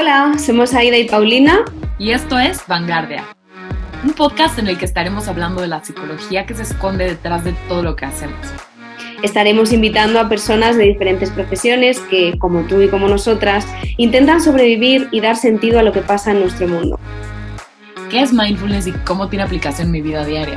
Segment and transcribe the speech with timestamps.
[0.00, 1.62] Hola, somos Aida y Paulina.
[1.98, 3.22] Y esto es Vanguardia,
[4.02, 7.52] un podcast en el que estaremos hablando de la psicología que se esconde detrás de
[7.68, 8.38] todo lo que hacemos.
[9.22, 13.66] Estaremos invitando a personas de diferentes profesiones que, como tú y como nosotras,
[13.98, 16.98] intentan sobrevivir y dar sentido a lo que pasa en nuestro mundo.
[18.08, 20.56] ¿Qué es mindfulness y cómo tiene aplicación en mi vida diaria?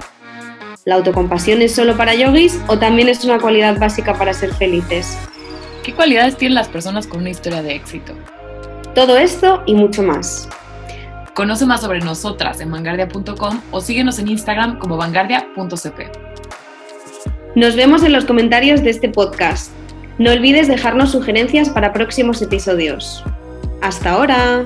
[0.86, 5.18] ¿La autocompasión es solo para yogis o también es una cualidad básica para ser felices?
[5.84, 8.14] ¿Qué cualidades tienen las personas con una historia de éxito?
[8.96, 10.48] Todo esto y mucho más.
[11.34, 16.12] Conoce más sobre nosotras en vanguardia.com o síguenos en Instagram como vanguardia.cp.
[17.56, 19.72] Nos vemos en los comentarios de este podcast.
[20.20, 23.24] No olvides dejarnos sugerencias para próximos episodios.
[23.82, 24.64] ¡Hasta ahora!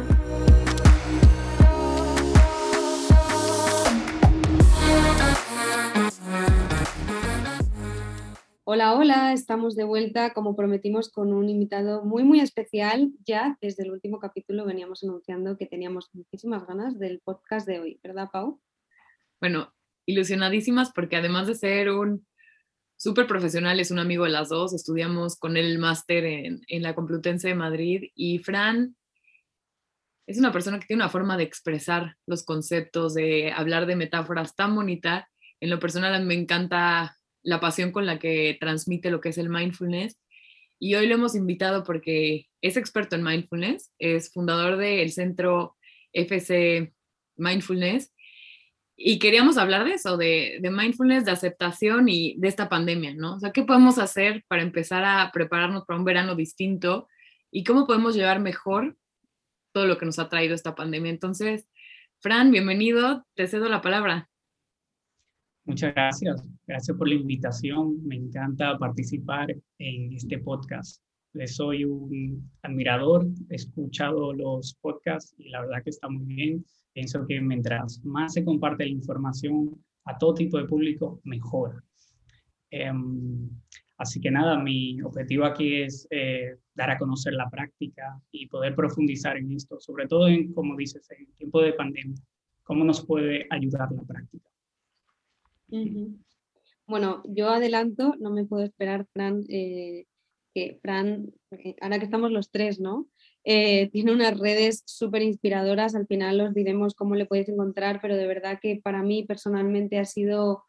[8.70, 13.14] Hola, hola, estamos de vuelta como prometimos con un invitado muy, muy especial.
[13.26, 18.00] Ya desde el último capítulo veníamos anunciando que teníamos muchísimas ganas del podcast de hoy,
[18.04, 18.60] ¿verdad, Pau?
[19.40, 19.74] Bueno,
[20.06, 22.28] ilusionadísimas porque además de ser un
[22.98, 26.84] súper profesional, es un amigo de las dos, estudiamos con él el máster en, en
[26.84, 28.98] la Complutense de Madrid y Fran
[30.28, 34.58] es una persona que tiene una forma de expresar los conceptos, de hablar de metáforas
[34.58, 35.30] tan bonita.
[35.62, 37.17] En lo personal me encanta
[37.48, 40.20] la pasión con la que transmite lo que es el mindfulness.
[40.80, 45.78] Y hoy lo hemos invitado porque es experto en mindfulness, es fundador del centro
[46.12, 46.94] FC
[47.38, 48.14] Mindfulness.
[48.98, 53.36] Y queríamos hablar de eso, de, de, mindfulness, de aceptación y de esta pandemia, ¿no?
[53.36, 57.08] O sea, ¿qué podemos hacer para empezar a prepararnos para un verano distinto?
[57.50, 58.98] ¿Y cómo podemos llevar mejor
[59.72, 61.12] todo lo que nos ha traído esta pandemia?
[61.12, 61.70] Entonces,
[62.20, 64.30] Fran, bienvenido, te cedo la palabra.
[65.68, 66.42] Muchas gracias.
[66.66, 68.02] Gracias por la invitación.
[68.08, 71.04] Me encanta participar en este podcast.
[71.46, 76.66] Soy un admirador, he escuchado los podcasts y la verdad que está muy bien.
[76.94, 81.84] Pienso que mientras más se comparte la información a todo tipo de público, mejor.
[82.72, 83.50] Um,
[83.98, 88.74] así que nada, mi objetivo aquí es eh, dar a conocer la práctica y poder
[88.74, 92.22] profundizar en esto, sobre todo en, como dices, en tiempo de pandemia,
[92.64, 94.50] cómo nos puede ayudar la práctica.
[96.88, 100.06] Bueno, yo adelanto, no me puedo esperar, Fran, eh,
[100.54, 101.34] que Fran,
[101.82, 103.08] ahora que estamos los tres, ¿no?
[103.44, 108.16] Eh, tiene unas redes súper inspiradoras, al final os diremos cómo le podéis encontrar, pero
[108.16, 110.64] de verdad que para mí personalmente ha sido,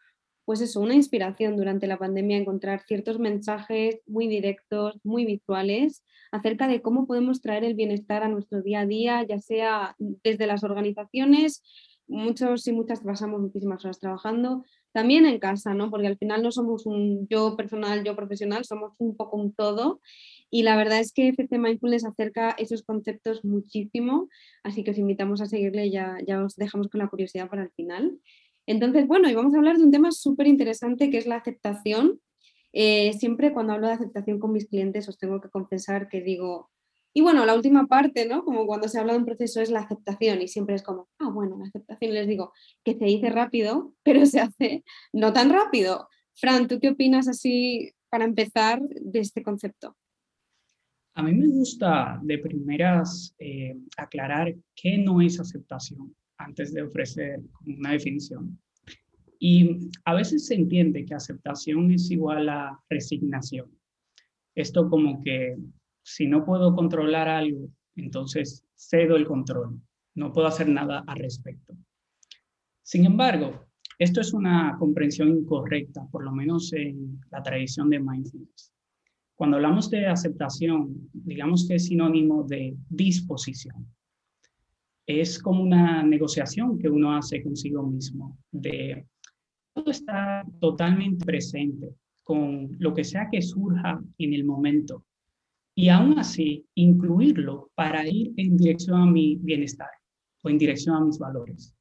[0.45, 6.69] pues eso, una inspiración durante la pandemia encontrar ciertos mensajes muy directos, muy visuales, acerca
[6.69, 10.65] de cómo podemos traer el bienestar a nuestro día a día, ya sea desde las
[10.65, 11.63] organizaciones,
[12.09, 15.91] muchos y muchas pasamos muchísimas horas trabajando, también en casa, ¿no?
[15.91, 20.01] Porque al final no somos un yo personal, yo profesional, somos un poco un todo.
[20.51, 24.29] Y la verdad es que FC Mindfulness acerca esos conceptos muchísimo,
[24.63, 27.71] así que os invitamos a seguirle, ya, ya os dejamos con la curiosidad para el
[27.71, 28.19] final.
[28.67, 32.21] Entonces, bueno, y vamos a hablar de un tema súper interesante que es la aceptación.
[32.73, 36.71] Eh, siempre cuando hablo de aceptación con mis clientes os tengo que confesar que digo,
[37.15, 38.45] y bueno, la última parte, ¿no?
[38.45, 41.31] Como cuando se habla de un proceso es la aceptación y siempre es como, ah,
[41.31, 42.53] bueno, la aceptación, les digo,
[42.85, 46.09] que se dice rápido, pero se hace no tan rápido.
[46.35, 49.97] Fran, ¿tú qué opinas así para empezar de este concepto?
[51.15, 57.41] A mí me gusta de primeras eh, aclarar qué no es aceptación antes de ofrecer
[57.67, 58.57] una definición.
[59.41, 63.69] Y a veces se entiende que aceptación es igual a resignación.
[64.55, 65.57] Esto como que
[66.09, 69.79] si no puedo controlar algo, entonces cedo el control.
[70.15, 71.75] No puedo hacer nada al respecto.
[72.83, 73.67] Sin embargo,
[73.99, 78.73] esto es una comprensión incorrecta, por lo menos en la tradición de mindfulness.
[79.35, 83.87] Cuando hablamos de aceptación, digamos que es sinónimo de disposición.
[85.07, 89.07] Es como una negociación que uno hace consigo mismo, de
[89.87, 91.95] está totalmente presente
[92.25, 95.05] con lo que sea que surja en el momento
[95.79, 99.89] y aún así incluirlo para ir en dirección a mi bienestar
[100.43, 101.73] o en dirección a mis valores.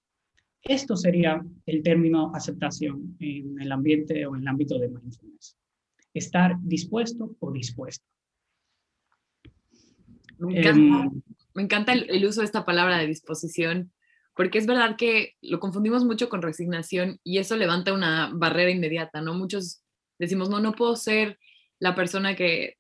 [0.62, 5.58] Esto sería el término aceptación en el ambiente o en el ámbito de mindfulness.
[6.14, 8.06] Estar dispuesto o dispuesto.
[10.38, 10.60] Me
[11.56, 13.92] encanta, em, el, uso de esta palabra de disposición,
[14.36, 19.22] porque es verdad que lo confundimos mucho con resignación y eso levanta una barrera inmediata,
[19.22, 19.34] ¿no?
[19.34, 19.82] Muchos
[20.20, 21.40] decimos, no, no puedo ser
[21.80, 22.78] la persona que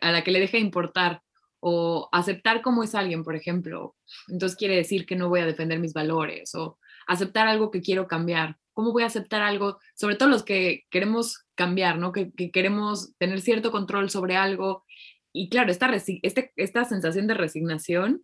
[0.00, 1.22] a la que le deja importar
[1.60, 3.96] o aceptar cómo es alguien, por ejemplo,
[4.28, 8.06] entonces quiere decir que no voy a defender mis valores o aceptar algo que quiero
[8.06, 8.56] cambiar.
[8.72, 12.12] ¿Cómo voy a aceptar algo, sobre todo los que queremos cambiar, ¿no?
[12.12, 14.84] que, queremos tener cierto control sobre algo?
[15.32, 18.22] Y claro, esta, este, esta sensación de resignación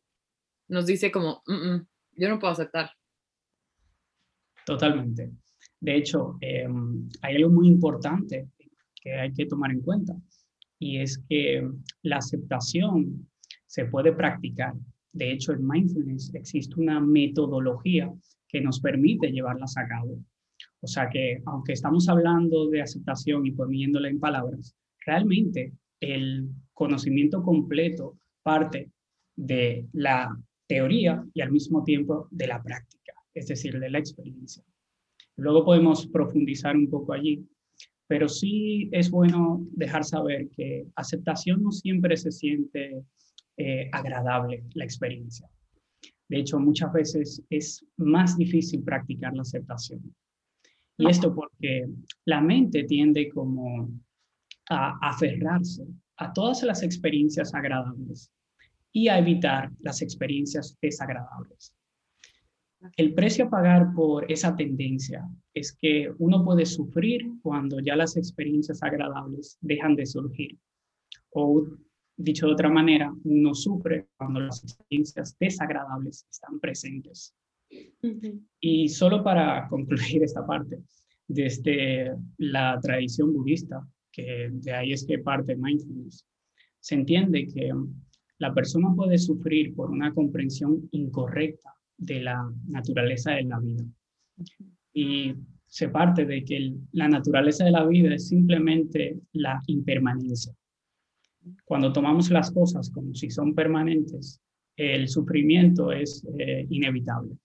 [0.69, 2.91] nos dice como, "Mm, mm, yo no puedo aceptar.
[4.65, 5.31] Totalmente.
[5.81, 8.49] De hecho, em, hay algo muy importante
[9.01, 10.15] que hay que tomar en cuenta
[10.79, 11.69] y es que
[12.03, 13.29] la aceptación
[13.67, 14.75] se puede practicar.
[15.13, 18.13] De hecho, en mindfulness existe una metodología
[18.49, 20.19] que nos permite llevarlas a cabo.
[20.81, 27.43] O sea que, aunque estamos hablando de aceptación y poniéndola en palabras, realmente el conocimiento
[27.43, 28.91] completo parte
[29.35, 30.37] de la
[30.67, 34.63] teoría y al mismo tiempo de la práctica, es decir, de la experiencia.
[35.37, 37.47] Luego podemos profundizar un poco allí,
[38.07, 43.03] pero sí es bueno dejar saber que aceptación no siempre se siente
[43.57, 45.49] eh, agradable la experiencia.
[46.29, 50.15] De hecho, muchas veces es más difícil practicar la aceptación.
[50.99, 51.87] Y esto porque
[52.25, 53.91] la mente tiende como
[54.71, 55.87] a aferrarse
[56.17, 58.31] a todas las experiencias agradables
[58.93, 61.76] y a evitar las experiencias desagradables.
[62.97, 68.17] El precio a pagar por esa tendencia es que uno puede sufrir cuando ya las
[68.17, 70.59] experiencias agradables dejan de surgir.
[71.31, 71.67] O
[72.17, 77.35] dicho de otra manera, uno sufre cuando las experiencias desagradables están presentes.
[78.61, 80.79] Y solo para concluir esta parte,
[81.29, 86.27] desde la tradición budista, que de ahí es que parte mindfulness,
[86.81, 87.71] se entiende que
[88.39, 93.85] la persona puede sufrir por una comprensión incorrecta de la naturaleza de la vida.
[94.93, 95.35] Y
[95.67, 100.55] se parte de que la naturaleza de la vida es simplemente la impermanencia.
[101.65, 104.41] Cuando tomamos las cosas como si son permanentes,
[104.77, 107.37] el sufrimiento es eh, inevitable.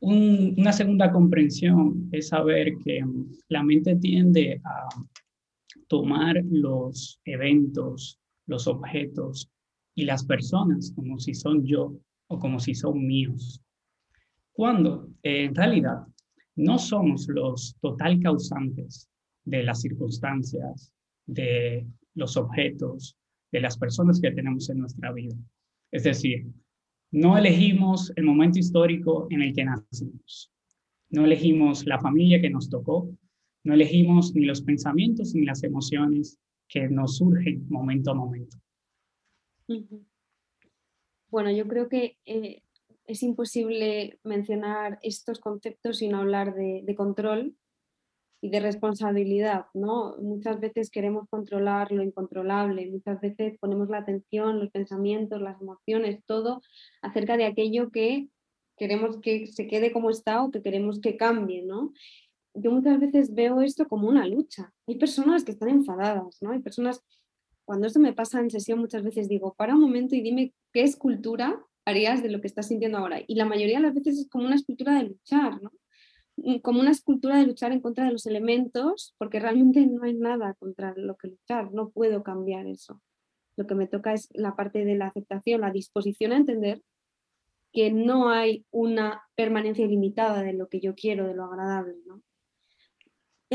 [0.00, 3.04] una segunda comprensión es saber que
[3.48, 4.88] la mente tiende a
[5.88, 9.50] tomar los eventos, los objetos
[9.94, 11.94] y las personas como si son yo
[12.30, 13.60] o como si son míos.
[14.52, 16.06] Cuando en realidad
[16.56, 19.08] no somos los total causantes
[19.44, 20.92] de las circunstancias,
[21.26, 23.16] de los objetos,
[23.50, 25.36] de las personas que tenemos en nuestra vida.
[25.90, 26.46] Es decir,
[27.10, 30.52] no elegimos el momento histórico en el que nacimos.
[31.10, 33.10] No elegimos la familia que nos tocó.
[33.64, 36.38] No elegimos ni los pensamientos ni las emociones
[36.68, 38.56] que nos surgen momento a momento.
[41.30, 42.62] Bueno, yo creo que eh,
[43.06, 47.56] es imposible mencionar estos conceptos sin hablar de, control
[48.40, 50.16] y de responsabilidad, ¿no?
[50.18, 56.20] Muchas veces queremos controlar lo incontrolable, muchas veces ponemos la atención, los pensamientos, las emociones,
[56.26, 56.62] todo
[57.02, 58.28] acerca de aquello que
[58.76, 61.92] queremos que se quede como está o que queremos que cambie, ¿no?
[62.54, 64.72] Yo muchas veces veo esto como una lucha.
[64.88, 66.50] Hay personas que están enfadadas, ¿no?
[66.50, 67.04] Hay personas
[67.70, 70.82] cuando esto me pasa en sesión muchas veces digo, para un momento y dime qué
[70.82, 73.20] escultura harías de lo que estás sintiendo ahora.
[73.24, 75.70] Y la mayoría de las veces es como una escultura de luchar, ¿no?
[76.38, 80.14] Mm, como una escultura de luchar en contra de los elementos, porque realmente no hay
[80.14, 83.00] nada contra lo que luchar, no puedo cambiar eso.
[83.54, 86.82] Lo que me toca es la parte de la aceptación, la disposición a entender
[87.72, 92.20] que no hay una permanencia ilimitada de lo que yo quiero, de lo agradable, ¿no?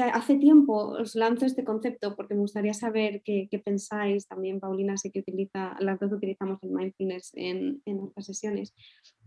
[0.01, 4.27] Hace tiempo os lanzo este concepto porque me gustaría saber qué, pensáis.
[4.27, 8.74] También Paulina sé que utiliza, las dos utilizamos el mindfulness en, en nuestras sesiones.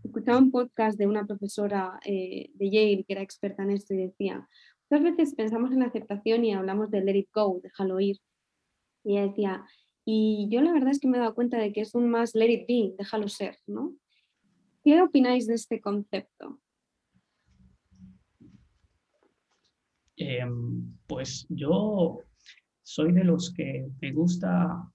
[0.03, 3.97] Escuchaba un podcast de una profesora eh, de Yale que era experta en esto y
[3.97, 4.47] decía,
[4.89, 8.17] muchas veces pensamos en la aceptación y hablamos de let it go, déjalo ir.
[9.03, 9.65] Y ella decía,
[10.05, 12.35] y yo la verdad es que me he dado cuenta de que es un más
[12.35, 13.95] let it be, déjalo ser, ¿no?
[14.83, 16.59] ¿Qué opináis de este concepto?
[20.19, 22.19] Em, pues yo
[22.83, 24.91] soy de los que me gusta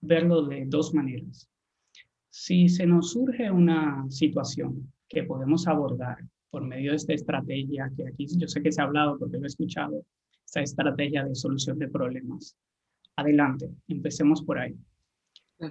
[0.00, 1.50] verlo de dos maneras.
[2.30, 6.18] Si se nos surge una situación que podemos abordar
[6.50, 9.44] por medio de esta estrategia, que aquí yo sé que se ha hablado porque lo
[9.44, 10.04] he escuchado,
[10.46, 12.56] esta estrategia de solución de problemas.
[13.16, 14.76] Adelante, empecemos por ahí.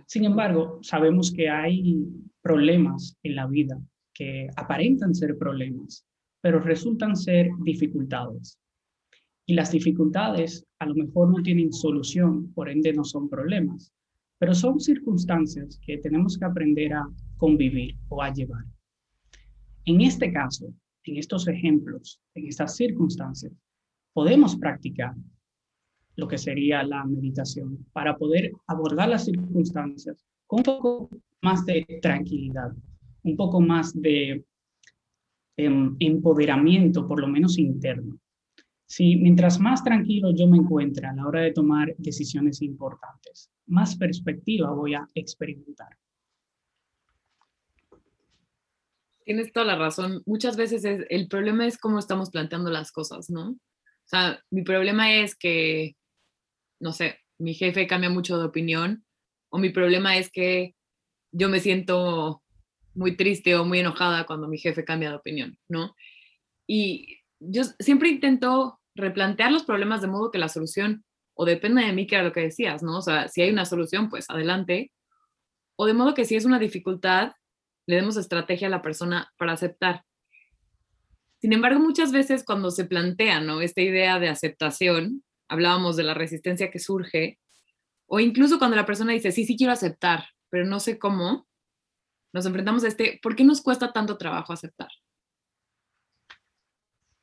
[0.08, 2.06] Sin embargo, sabemos que hay
[2.42, 3.80] problemas en la vida
[4.14, 6.06] que aparentan ser problemas,
[6.42, 8.60] pero resultan ser dificultades.
[9.50, 13.92] Y las dificultades a lo mejor no tienen solución, por ende no son problemas,
[14.38, 18.64] pero son circunstancias que tenemos que aprender a convivir o a llevar.
[19.86, 20.72] En este caso,
[21.04, 23.52] en estos ejemplos, en estas circunstancias,
[24.14, 25.16] podemos practicar
[26.16, 31.10] lo que sería la meditación para poder abordar las circunstancias con un poco
[31.42, 32.72] más de tranquilidad,
[33.24, 34.46] un poco más de
[35.58, 38.20] em, empoderamiento, por lo menos interno.
[38.90, 43.96] Si mientras más tranquilo yo me encuentre a la hora de tomar decisiones importantes, más
[43.96, 45.96] perspectiva voy a experimentar.
[49.30, 50.24] tienes toda la razón.
[50.26, 53.52] Muchas veces es, el problema es cómo estamos planteando las cosas, ¿no?
[53.52, 53.58] O
[54.08, 55.96] sea, mi problema es que,
[56.80, 59.06] no sé, mi jefe cambia mucho de opinión
[59.50, 60.74] o mi problema es que
[61.32, 62.42] yo me siento
[62.96, 65.94] muy triste o muy enojada cuando mi jefe cambia de opinión, ¿no?
[66.66, 71.04] Y yo siempre intento replantear los problemas de modo que la solución,
[71.34, 72.98] o depende de mí, que era lo que decías, ¿no?
[72.98, 74.92] O sea, si hay una solución, pues adelante.
[75.78, 77.32] O de modo que si es una dificultad,
[77.86, 80.04] le demos estrategia a la persona para aceptar.
[81.40, 83.62] Sin embargo, muchas veces cuando se plantea ¿no?
[83.62, 87.40] esta idea de aceptación, hablábamos de la resistencia que surge,
[88.08, 91.48] o incluso cuando la persona dice, sí, sí quiero aceptar, pero no sé cómo,
[92.34, 94.90] nos enfrentamos a este, ¿por qué nos cuesta tanto trabajo aceptar?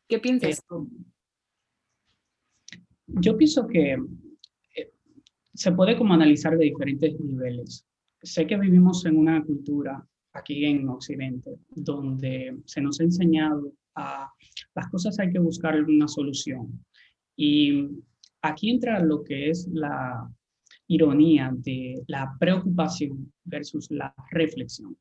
[0.09, 0.63] ¿Qué piensas?
[3.07, 3.93] Yo pienso que
[4.77, 4.93] eh,
[5.55, 7.87] se puede como analizar de diferentes niveles.
[8.23, 14.31] Sé que vivimos en una cultura aquí en Occidente, donde se nos ha enseñado a
[14.75, 16.85] las cosas hay que buscar una solución.
[17.37, 17.89] Y
[18.43, 20.31] aquí entra lo que es la
[20.89, 24.97] ironía de la preocupación versus la reflexión.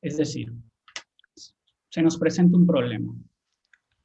[0.00, 0.52] Es decir,
[1.90, 3.14] se nos presenta un problema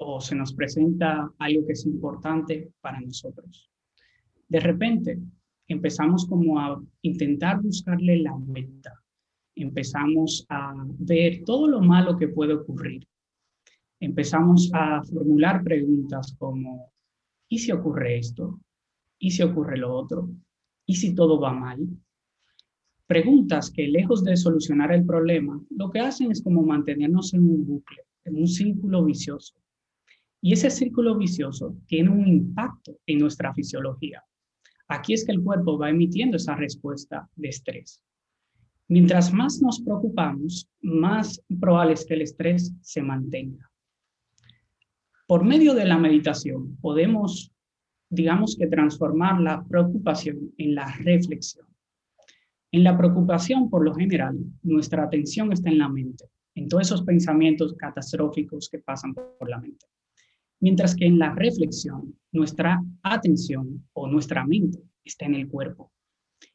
[0.04, 3.70] o se nos presenta algo que es importante para nosotros.
[4.48, 5.20] De repente
[5.68, 9.02] empezamos como a intentar buscarle la vuelta
[9.56, 13.08] empezamos a ver todo lo malo que puede ocurrir.
[14.00, 16.92] Empezamos a formular preguntas como,
[17.48, 18.60] ¿y si ocurre esto?
[19.20, 20.30] ¿Y si ocurre lo otro?
[20.86, 21.80] ¿Y si todo va mal?
[23.06, 27.66] Preguntas que lejos de solucionar el problema, lo que hacen es como mantenernos en un
[27.66, 29.54] bucle, en un círculo vicioso.
[30.42, 34.24] Y ese círculo vicioso tiene un impacto en nuestra fisiología.
[34.88, 38.04] Aquí es que el cuerpo va emitiendo esa respuesta de estrés.
[38.88, 43.72] Mientras más nos preocupamos, más probable es que el estrés se mantenga.
[45.28, 47.54] Por medio de la meditación podemos,
[48.10, 51.66] digamos que, transformar la preocupación en la reflexión.
[52.74, 57.04] En la preocupación, por lo general, nuestra atención está en la mente, en todos esos
[57.04, 59.86] pensamientos catastróficos que pasan por la mente.
[60.62, 65.92] Mientras que en la reflexión, nuestra atención o nuestra mente está en el cuerpo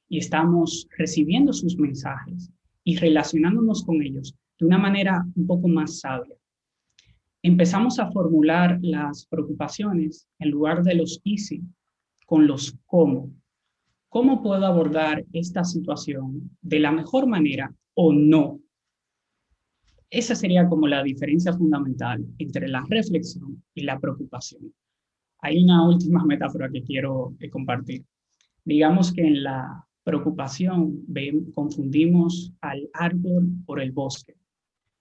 [0.09, 2.51] y estamos recibiendo sus mensajes
[2.85, 6.37] y relacionándonos con ellos de una manera un poco más sabia.
[7.43, 11.63] Empezamos a formular las preocupaciones en lugar de los easy
[12.27, 13.33] con los cómo.
[14.09, 18.61] ¿Cómo puedo abordar esta situación de la mejor manera o no?
[20.17, 24.73] Esa sería como la diferencia fundamental entre la reflexión y la preocupación.
[25.41, 28.03] Hay una última metáfora que quiero eh, compartir.
[28.65, 31.05] Digamos que en la preocupación
[31.55, 34.35] confundimos al árbol por el bosque,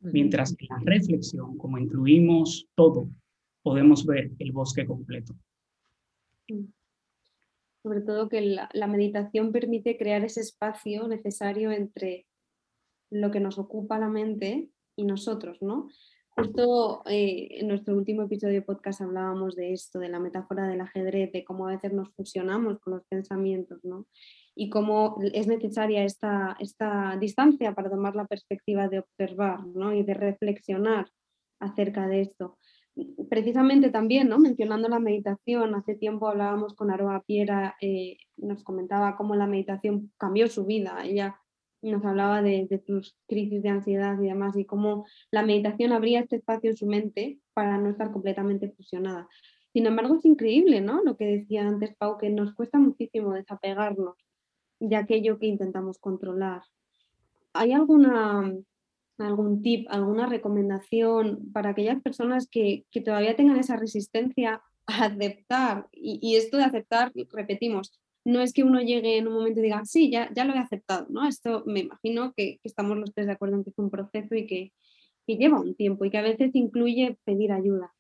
[0.02, 3.08] mientras que en la reflexión, como incluimos todo,
[3.64, 5.34] podemos ver el bosque completo.
[7.84, 12.26] Sobre todo que la, la meditación permite crear ese espacio necesario entre
[13.12, 15.90] lo que nos ocupa la mente y nosotros, ¿no?
[16.38, 20.82] Justo eh, en nuestro último episodio de podcast hablábamos de esto, de la metáfora del
[20.82, 24.06] ajedrez, de cómo a veces nos fusionamos con los pensamientos, ¿no?
[24.54, 29.94] Y cómo es necesaria esta, esta distancia para tomar la perspectiva de observar, ¿no?
[29.94, 31.08] Y de reflexionar
[31.62, 32.58] acerca de esto.
[33.30, 34.38] Precisamente también, ¿no?
[34.38, 40.12] Mencionando la meditación, hace tiempo hablábamos con Aroa Piera, eh, nos comentaba cómo la meditación
[40.18, 41.06] cambió su vida.
[41.06, 41.40] Ella
[41.92, 46.38] nos hablaba de, sus crisis de ansiedad y demás, y cómo la meditación abría este
[46.38, 49.28] espacio en su mente para no estar completamente fusionada.
[49.74, 51.04] Sin embargo, es increíble, ¿no?
[51.04, 54.16] Lo que decía antes Pau, que nos cuesta muchísimo desapegarnos
[54.80, 56.62] de aquello que intentamos controlar.
[57.54, 58.54] ¿Hay alguna,
[59.18, 65.88] algún tip, alguna recomendación para aquellas personas que, que todavía tengan esa resistencia a aceptar?
[65.92, 69.86] Y esto de aceptar, repetimos, no es que uno llegue en un momento y diga,
[69.86, 71.28] sí, ya, ya lo he aceptado, ¿no?
[71.28, 74.48] Esto me imagino que, estamos los tres de acuerdo en que es un proceso y
[74.48, 74.74] que,
[75.28, 77.94] lleva un tiempo y que a veces incluye pedir ayuda.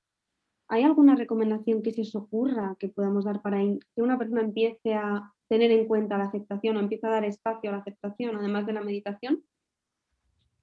[0.67, 4.93] ¿Hay alguna recomendación que se os ocurra que podamos dar para que una persona empiece
[4.93, 8.65] a tener en cuenta la aceptación o empiece a dar espacio a la aceptación, además
[8.65, 9.43] de la meditación?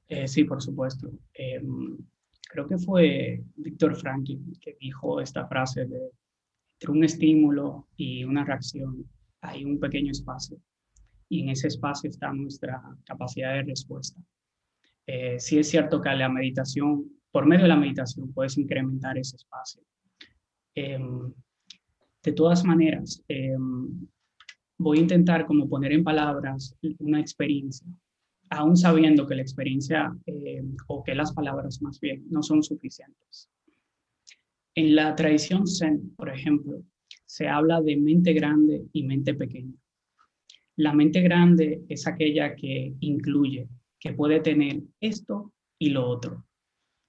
[0.08, 1.10] Eh, sí, por supuesto.
[1.34, 1.98] Em,
[2.48, 6.10] creo que fue Víctor Franklin que dijo esta frase de
[6.74, 9.08] entre un estímulo y una reacción
[9.42, 10.58] hay un pequeño espacio
[11.28, 14.20] y en ese espacio está nuestra capacidad de respuesta.
[15.06, 19.36] Eh, sí es cierto que la meditación, por medio de la meditación, puedes incrementar ese
[19.36, 19.82] espacio.
[20.74, 21.32] Em,
[22.22, 24.06] de todas maneras, em,
[24.78, 27.86] voy a intentar como poner en palabras una experiencia.
[28.54, 33.48] aún sabiendo que la experiencia eh, o que las palabras más bien no son suficientes.
[34.74, 36.84] En la tradición Zen, por ejemplo,
[37.32, 39.72] se habla de mente grande y mente pequeña.
[40.76, 46.44] La mente grande es aquella que incluye, que puede tener esto y lo otro.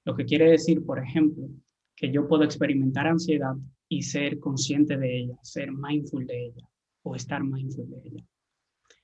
[0.06, 1.50] Lo que quiere decir, por ejemplo,
[1.94, 3.54] que yo puedo experimentar ansiedad
[3.90, 6.70] y ser consciente de ella, ser mindful de ella
[7.02, 8.26] o estar mindful de ella.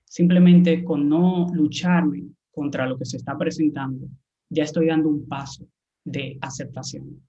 [0.06, 4.08] Simplemente con no lucharme contra lo que se está presentando,
[4.48, 5.68] ya estoy dando un paso
[6.06, 7.22] de aceptación.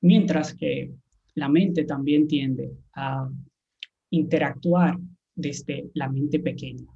[0.00, 0.92] Mientras que
[1.34, 3.28] la mente también tiende a
[4.10, 4.98] interactuar
[5.34, 6.86] desde la mente pequeña.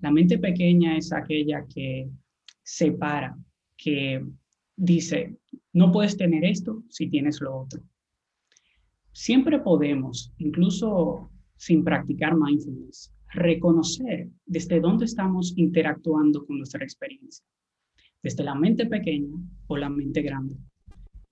[0.00, 2.08] La mente pequeña es aquella que
[2.62, 3.36] separa,
[3.76, 4.24] que
[4.76, 5.36] dice,
[5.72, 7.82] no puedes tener esto si tienes lo otro.
[9.12, 17.44] Siempre podemos, incluso sin practicar mindfulness, reconocer desde dónde estamos interactuando con nuestra experiencia,
[18.22, 20.56] desde la mente pequeña o la mente grande.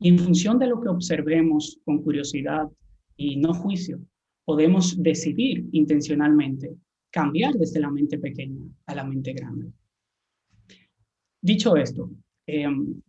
[0.00, 2.68] Y en función de lo que observemos con curiosidad
[3.16, 4.00] y no juicio,
[4.46, 6.74] podemos decidir intencionalmente
[7.10, 9.72] cambiar desde la mente pequeña a la mente grande.
[11.42, 12.10] Dicho esto,
[12.46, 13.00] em,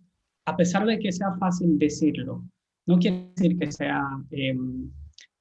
[0.46, 2.44] a pesar de que sea fácil decirlo,
[2.86, 4.92] no quiere decir que sea em,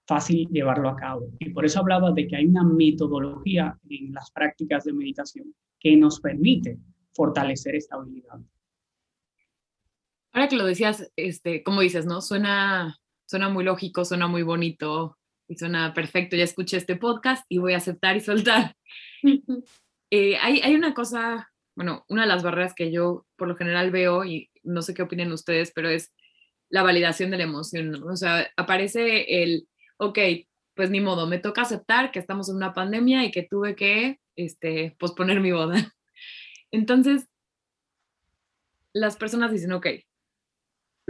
[0.07, 1.31] fácil llevarlo a cabo.
[1.39, 5.97] Y por eso hablaba de que hay una metodología en las prácticas de meditación que
[5.97, 6.79] nos permite
[7.13, 8.41] fortalecer esta habilidad.
[10.33, 12.21] Ahora que lo decías, este, como dices, ¿no?
[12.21, 15.19] Suena, suena muy lógico, suena muy bonito
[15.49, 16.37] y suena perfecto.
[16.37, 18.77] Ya escuché este podcast y voy a aceptar y soltar.
[20.13, 23.93] Eh, hay, hay una cosa, bueno, una de las barreras que yo por lo general
[23.93, 26.13] veo y no sé qué opinen ustedes, pero es
[26.69, 28.07] la validación de la emoción, ¿no?
[28.07, 29.69] O sea, aparece el
[30.01, 30.19] ok,
[30.75, 34.19] pues ni modo, me toca aceptar que estamos en una pandemia y que tuve que
[34.35, 35.75] este, posponer mi boda.
[36.71, 37.29] Entonces,
[38.93, 39.87] las personas dicen, ok,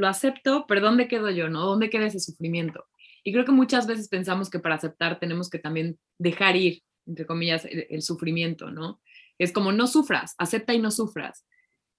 [0.01, 1.49] lo acepto, pero ¿dónde quedo yo?
[1.49, 1.65] ¿No?
[1.65, 2.87] ¿Dónde queda ese sufrimiento?
[3.23, 7.27] Y creo que muchas veces pensamos que para aceptar tenemos que también dejar ir, entre
[7.27, 9.01] comillas, el, sufrimiento, ¿no?
[9.39, 11.47] Es como no sufras, acepta y no sufras.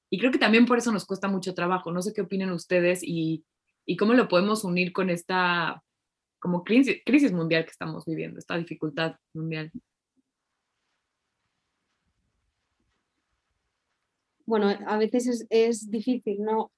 [0.10, 1.92] Y creo que también por eso nos cuesta mucho trabajo.
[1.92, 3.46] No sé qué opinan ustedes y,
[3.86, 5.82] y cómo lo podemos unir con esta
[6.40, 9.72] como crisis, mundial que estamos viviendo, esta dificultad mundial.
[14.48, 16.72] Bueno, a veces es, es, difícil, ¿no?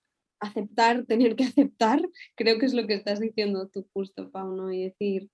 [0.43, 2.01] Aceptar, tener que aceptar,
[2.35, 4.71] creo que es lo que estás diciendo tú justo, Pau, ¿no?
[4.71, 5.29] Y decir,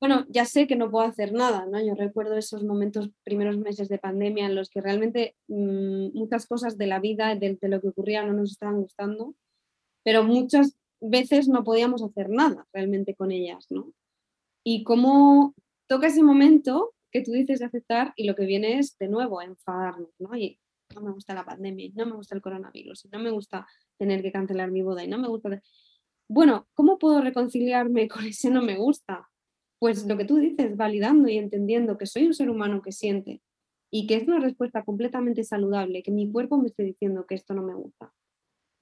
[0.00, 1.84] bueno, ya sé que no puedo hacer nada, ¿no?
[1.84, 6.78] Yo recuerdo esos momentos, primeros meses de pandemia en los que realmente mmm, muchas cosas
[6.78, 9.34] de la vida, de, de, lo que ocurría, no nos estaban gustando,
[10.02, 13.92] pero muchas veces no podíamos hacer nada realmente con ellas, ¿no?
[14.64, 15.54] Y cómo
[15.86, 19.40] toca ese momento que tú dices de aceptar y lo que viene es de nuevo
[19.42, 20.36] enfadarnos, ¿no?
[20.36, 20.58] Y
[20.94, 23.66] no me gusta la pandemia, no me gusta el coronavirus, no me gusta
[23.98, 25.62] tener que cancelar mi boda y no me gusta...
[26.28, 29.28] Bueno, ¿cómo puedo reconciliarme con ese no me gusta?
[29.78, 33.42] Pues lo que tú dices, validando y entendiendo que soy un ser humano que siente
[33.90, 37.54] y que es una respuesta completamente saludable, que mi cuerpo me esté diciendo que esto
[37.54, 38.12] no me gusta.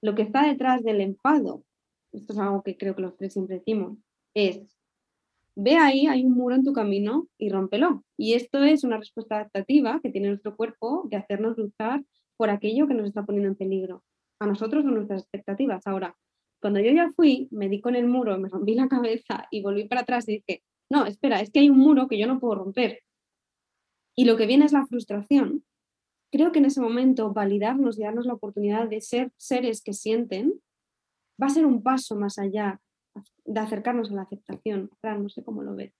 [0.01, 1.63] Lo que está detrás del enfado
[2.11, 3.97] esto es algo que creo que los tres siempre decimos,
[4.33, 4.61] es,
[5.55, 8.03] ve ahí, hay un muro en tu camino y rómpelo.
[8.17, 12.03] Y esto es una respuesta adaptativa que tiene nuestro cuerpo de hacernos luchar
[12.37, 14.03] por aquello que nos está poniendo en peligro,
[14.39, 15.85] a nosotros o nuestras expectativas.
[15.87, 16.15] Ahora,
[16.61, 19.87] cuando yo ya fui, me di con el muro, me rompí la cabeza y volví
[19.87, 22.55] para atrás y dije, no, espera, es que hay un muro que yo no puedo
[22.55, 23.01] romper.
[24.15, 25.63] Y lo que viene es la frustración.
[26.31, 30.59] Creo que en ese momento validarnos y darnos la oportunidad de ser seres que sienten
[31.41, 32.81] va a ser un paso más allá
[33.45, 34.89] de acercarnos a la aceptación.
[35.03, 35.93] no sé cómo lo ves.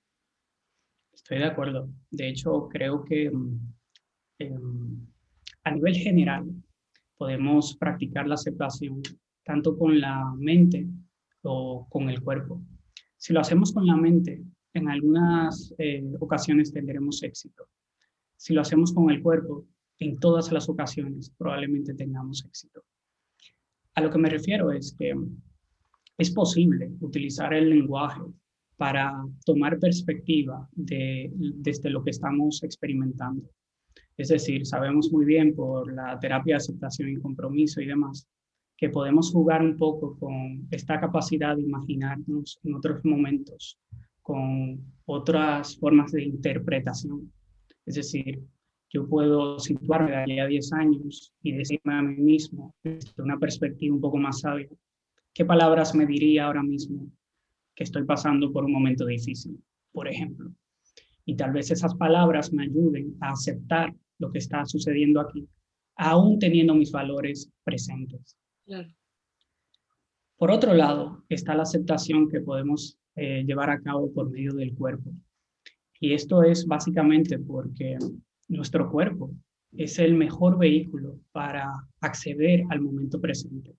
[1.13, 1.89] Estoy de acuerdo.
[2.11, 3.73] De hecho, creo que mm,
[4.39, 5.07] em,
[5.63, 6.45] a nivel general
[7.17, 9.01] podemos practicar la aceptación
[9.43, 10.87] tanto con la mente
[11.41, 12.61] o con el cuerpo.
[13.15, 17.67] Si lo hacemos con la mente, en algunas eh, ocasiones tendremos éxito.
[18.35, 19.65] Si lo hacemos con el cuerpo,
[19.99, 22.83] en todas las ocasiones probablemente tengamos éxito.
[23.95, 25.15] A lo que me refiero es que
[26.17, 28.21] es posible utilizar el lenguaje
[28.75, 33.49] para tomar perspectiva de, desde lo que estamos experimentando.
[34.17, 38.27] Es decir, sabemos muy bien por la terapia de aceptación y compromiso y demás
[38.77, 43.79] que podemos jugar un poco con esta capacidad de imaginarnos en otros momentos,
[44.21, 47.31] con otras formas de interpretación.
[47.85, 48.39] Es decir,
[48.89, 53.95] yo puedo situarme de a 10 años y decirme a mí mismo, desde una perspectiva
[53.95, 54.69] un poco más sabia,
[55.33, 57.11] qué palabras me diría ahora mismo
[57.75, 59.59] que estoy pasando por un momento difícil,
[59.91, 60.51] por ejemplo.
[61.27, 65.47] Y tal vez esas palabras me ayuden a aceptar lo que está sucediendo aquí
[65.97, 68.37] aún teniendo mis valores presentes.
[70.37, 74.75] Por otro lado, está la aceptación que podemos eh, llevar a cabo por medio del
[74.75, 75.11] cuerpo.
[75.99, 77.97] Y esto es básicamente porque
[78.47, 79.31] nuestro cuerpo
[79.71, 81.67] es el mejor vehículo para
[82.01, 83.75] acceder al momento presente.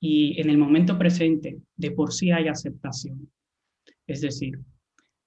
[0.00, 3.30] Y en el momento presente, de por sí hay aceptación.
[4.06, 4.58] Es decir,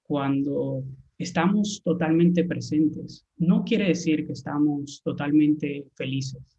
[0.02, 0.82] cuando
[1.22, 6.58] estamos totalmente presentes, no quiere decir que estamos totalmente felices.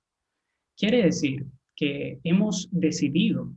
[0.77, 1.45] Quiere decir
[1.75, 3.53] que hemos decidido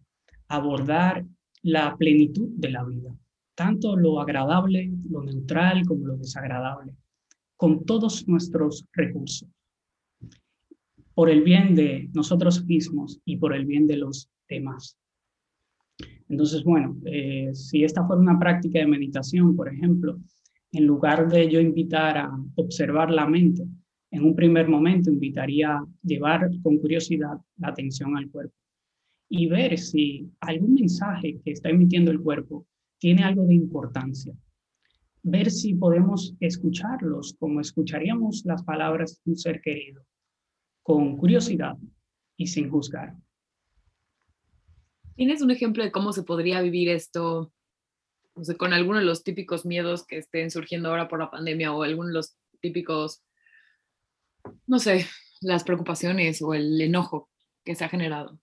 [0.48, 1.24] abordar
[1.62, 3.16] la plenitud de la vida,
[3.54, 6.94] tanto lo agradable, lo neutral como lo desagradable,
[7.56, 9.48] con todos nuestros recursos,
[11.14, 14.96] por el bien de nosotros mismos y por el bien de los demás.
[16.28, 20.18] Entonces, bueno, eh, si esta fuera una práctica de meditación, por ejemplo,
[20.72, 23.66] en lugar de yo invitar a observar la mente,
[24.10, 28.54] en un primer momento invitaría a llevar con curiosidad la atención al cuerpo
[29.28, 32.66] y ver si algún mensaje que está emitiendo el cuerpo
[32.98, 34.34] tiene algo de importancia.
[35.22, 40.04] Ver si podemos escucharlos como escucharíamos las palabras de un ser querido,
[40.82, 41.76] con curiosidad
[42.36, 43.16] y sin juzgar.
[45.16, 47.52] ¿Tienes un ejemplo de cómo se podría vivir esto
[48.58, 52.08] con alguno de los típicos miedos que estén surgiendo ahora por la pandemia o algunos
[52.08, 53.22] de los típicos,
[54.66, 55.06] no sé,
[55.40, 57.30] las preocupaciones o el enojo
[57.64, 58.38] que se ha generado?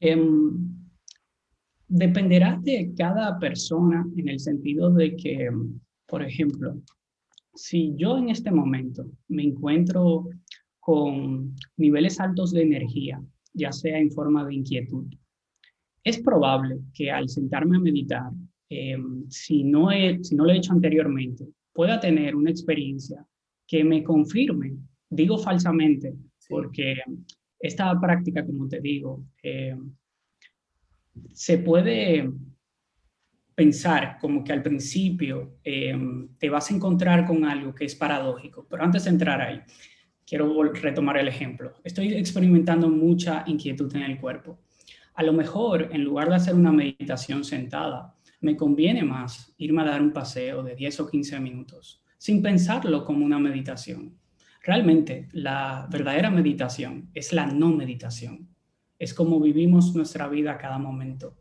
[0.00, 0.52] Em,
[1.88, 5.50] dependerá de cada persona en el sentido de que,
[6.06, 6.76] por ejemplo,
[7.54, 10.28] si yo en este momento me encuentro
[10.80, 15.06] con niveles altos de energía, ya sea en forma de inquietud,
[16.04, 18.30] es probable que al sentarme a meditar,
[18.68, 23.24] em, si, no he, si no lo he hecho anteriormente, pueda tener una experiencia
[23.66, 24.76] que me confirme,
[25.08, 26.14] digo falsamente,
[26.48, 26.96] porque
[27.58, 29.90] esta práctica, como te digo, em,
[31.32, 32.30] se puede
[33.54, 38.66] pensar como que al principio em, te vas a encontrar con algo que es paradójico,
[38.68, 39.60] pero antes de entrar ahí,
[40.26, 41.72] quiero retomar el ejemplo.
[41.84, 44.58] Estoy experimentando mucha inquietud en el cuerpo
[45.14, 49.86] a lo mejor, en lugar de hacer una meditación sentada, me conviene más irme a
[49.86, 54.18] dar un paseo de 10 o 15 minutos, sin pensarlo como una meditación.
[54.62, 58.48] Realmente, la verdadera meditación es la no meditación.
[58.98, 61.36] Es como vivimos nuestra vida a cada momento.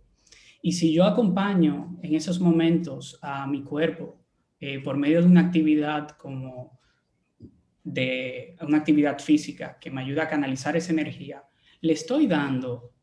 [0.62, 4.19] Y si yo acompaño en esos momentos a mi cuerpo
[4.59, 6.79] eh, por medio de una actividad como
[7.83, 11.43] de una actividad física que me ayuda a canalizar esa energía,
[11.83, 12.93] le estoy dando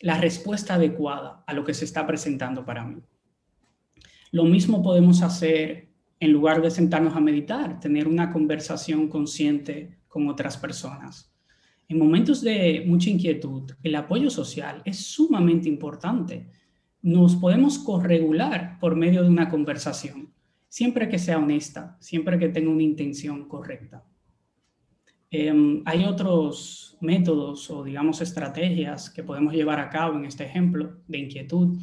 [0.00, 3.02] la respuesta adecuada a lo que se está presentando para mí.
[4.30, 5.88] Lo mismo podemos hacer
[6.20, 11.34] en lugar de sentarnos a meditar, tener una conversación consciente con otras personas.
[11.88, 16.48] En momentos de mucha inquietud, el apoyo social es sumamente importante.
[17.02, 20.32] Nos podemos corregular por medio de una conversación,
[20.68, 24.04] siempre que sea honesta, siempre que tenga una intención correcta.
[25.30, 30.98] Em, hay otros métodos o, digamos, estrategias que podemos llevar a cabo en este ejemplo
[31.08, 31.78] de inquietud.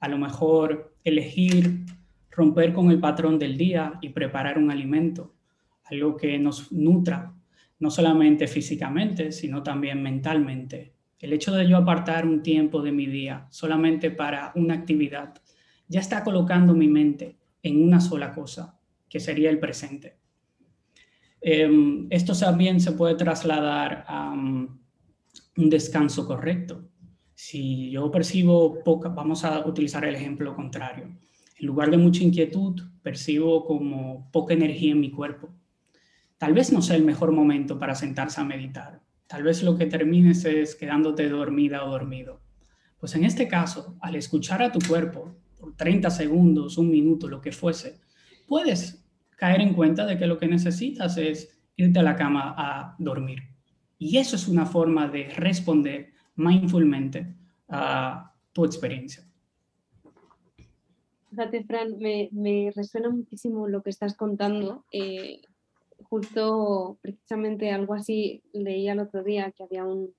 [0.00, 1.84] A lo mejor elegir
[2.30, 5.34] romper con el patrón del día y preparar un alimento,
[5.84, 7.34] algo que nos nutra,
[7.80, 10.94] no solamente físicamente, sino también mentalmente.
[11.18, 15.34] El hecho de yo apartar un tiempo de mi día solamente para una actividad,
[15.88, 20.17] ya está colocando mi mente en una sola cosa, que sería el presente.
[21.40, 24.78] Em, esto también se puede trasladar a um,
[25.56, 26.88] un descanso correcto.
[27.34, 31.04] Si yo percibo poca, vamos a utilizar el ejemplo contrario.
[31.58, 35.48] En lugar de mucha inquietud, percibo como poca energía en mi cuerpo.
[36.36, 39.02] Tal vez no sea el mejor momento para sentarse a meditar.
[39.26, 42.40] Tal vez lo que termines es quedándote dormida o dormido.
[42.98, 47.40] Pues en este caso, al escuchar a tu cuerpo por 30 segundos, un minuto, lo
[47.40, 48.00] que fuese,
[48.46, 49.04] puedes
[49.38, 53.38] caer en cuenta de que lo que necesitas es irte a la cama a dormir.
[53.96, 57.34] Y eso es una forma de responder mindfulmente
[57.68, 59.24] a tu experiencia.
[61.30, 64.84] Fíjate, Fran, me, resuena muchísimo lo que estás contando.
[64.90, 65.40] Eh,
[66.02, 70.14] justo, precisamente algo así leía el otro día que había un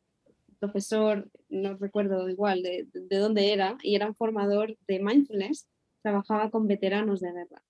[0.60, 5.68] profesor, no recuerdo igual de, de dónde era, y era un formador de mindfulness,
[6.02, 7.62] trabajaba con veteranos de guerra.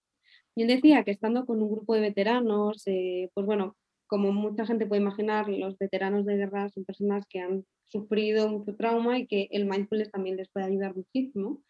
[0.56, 3.76] Y él decía que estando con un grupo de veteranos, eh, pues bueno,
[4.08, 8.76] como mucha gente puede imaginar, los veteranos de guerra son personas que han sufrido mucho
[8.76, 11.62] trauma y que el mindfulness también les puede ayudar muchísimo.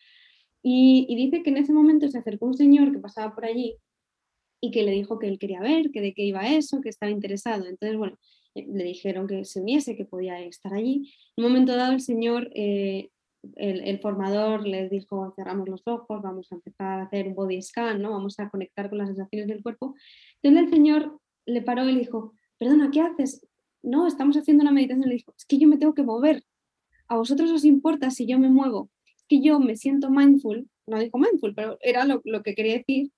[0.61, 3.77] Y, dice que en ese momento se acercó un señor que pasaba por allí
[4.61, 7.11] y que le dijo que él quería ver, que de qué iba eso, que estaba
[7.11, 7.65] interesado.
[7.65, 8.17] Entonces, bueno,
[8.55, 11.13] eh, le dijeron que se uniese, que podía estar allí.
[11.37, 13.09] En un momento dado, el señor, eh,
[13.55, 18.01] el, formador les dijo, cerramos los ojos, vamos a empezar a hacer un body scan,
[18.01, 18.11] ¿no?
[18.11, 19.95] vamos a conectar con las sensaciones del cuerpo.
[20.41, 23.45] Entonces el señor le paró y le dijo, perdona, ¿qué haces?
[23.81, 25.07] No, estamos haciendo una meditación.
[25.07, 26.43] Le dijo, es que yo me tengo que mover.
[27.07, 28.89] ¿A vosotros os importa si yo me muevo?
[29.15, 32.77] Es que yo me siento mindful, no dijo mindful, pero era lo, lo que quería
[32.77, 33.11] decir,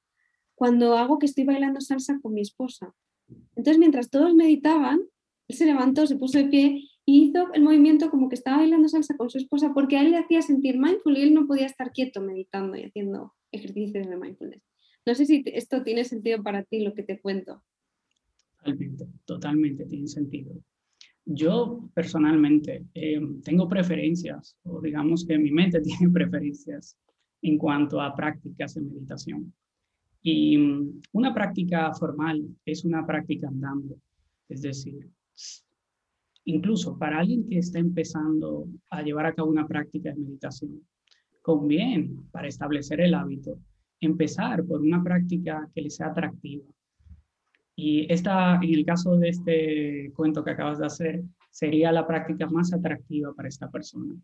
[0.56, 2.94] cuando hago que estoy bailando salsa con mi esposa.
[3.56, 5.02] Entonces, mientras todos meditaban,
[5.48, 8.88] él se levantó, se puso de pie y hizo el movimiento como que estaba bailando
[8.88, 11.66] salsa con su esposa porque a él le hacía sentir mindful y él no podía
[11.66, 14.64] estar quieto meditando y haciendo ejercicios de mindfulness.
[15.06, 17.64] No sé si esto tiene sentido para ti, lo que te cuento.
[18.58, 20.54] Totalmente, totalmente tiene sentido.
[21.26, 26.98] Yo personalmente eh, tengo preferencias, o digamos que mi mente tiene preferencias
[27.42, 29.54] en cuanto a prácticas de meditación.
[30.22, 33.98] Y mm, una práctica formal es una práctica andando,
[34.50, 35.10] es decir,
[36.46, 40.82] incluso para alguien que está empezando a llevar a cabo una práctica de meditación,
[41.42, 43.58] conviene para establecer el hábito
[44.02, 46.66] empezar por una práctica que le sea atractiva.
[47.76, 52.48] Y esta, en el caso de este cuento que acabas de hacer, sería la práctica
[52.48, 54.16] más atractiva para esta persona.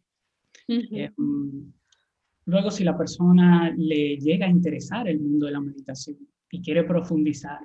[2.45, 6.17] Luego, si la persona le llega a interesar el mundo de la meditación
[6.49, 7.59] y quiere profundizar,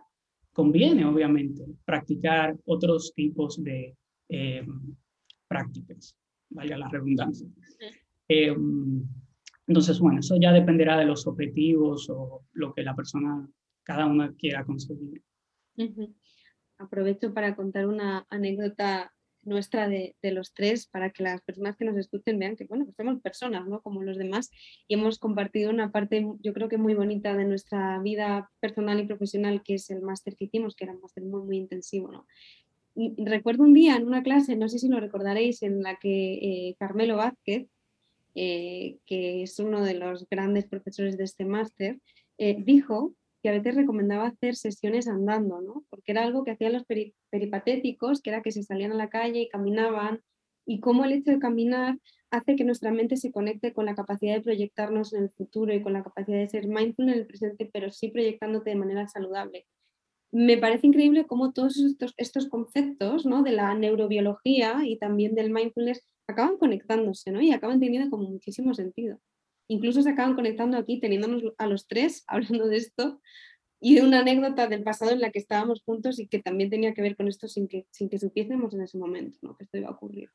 [0.53, 3.97] conviene obviamente practicar otros tipos de
[4.33, 4.67] eh,
[5.47, 6.17] prácticas,
[6.49, 7.47] vaya la redundancia.
[8.29, 8.55] Eh,
[9.67, 13.47] entonces, bueno, eso ya dependerá de los objetivos o lo que la persona,
[13.83, 15.23] cada una quiera conseguir.
[16.79, 19.13] Aprovecho para contar una anécdota
[19.45, 23.21] nuestra de, los tres para que las personas que nos escuchen vean que, bueno, somos
[23.21, 23.83] personas, ¿no?
[23.83, 24.51] Como los demás
[24.87, 29.07] y hemos compartido una parte, yo creo que muy bonita de nuestra vida personal y
[29.07, 32.27] profesional, que es el máster que hicimos, que era un máster muy, muy intensivo, ¿no?
[32.95, 36.77] Recuerdo un día en una clase, no sé si lo recordaréis, en la que eh,
[36.79, 37.69] Carmelo Vázquez,
[38.35, 41.99] eh, que es uno de los grandes profesores de este máster,
[42.39, 45.85] eh, dijo que a veces recomendaba hacer sesiones andando, ¿no?
[45.91, 46.85] Porque era algo que hacían los
[47.31, 50.23] peripatéticos, que era que se salían a la calle y caminaban,
[50.65, 51.99] y cómo el hecho de caminar
[52.31, 55.83] hace que nuestra mente se conecte con la capacidad de proyectarnos en el futuro y
[55.83, 59.67] con la capacidad de ser mindful en el presente, pero sí proyectándote de manera saludable.
[60.33, 63.43] Me parece increíble cómo todos estos, estos conceptos ¿no?
[63.43, 67.41] de la neurobiología y también del mindfulness acaban conectándose ¿no?
[67.41, 69.21] y acaban teniendo como muchísimo sentido
[69.73, 73.21] incluso se acaban conectando aquí teniéndonos a los tres hablando de esto
[73.81, 76.95] y de una anécdota del pasado en la que estábamos juntos y que también tenía
[76.95, 79.57] que ver con esto sin que, sin que supiésemos en ese momento ¿no?
[79.57, 80.31] que esto iba a ocurrir.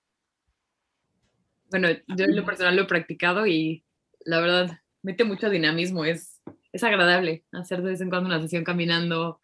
[1.69, 3.85] Bueno, yo en lo personal lo he practicado y
[4.25, 6.41] la verdad mete mucho dinamismo, es,
[6.73, 9.39] es agradable hacer de vez en cuando una sesión caminando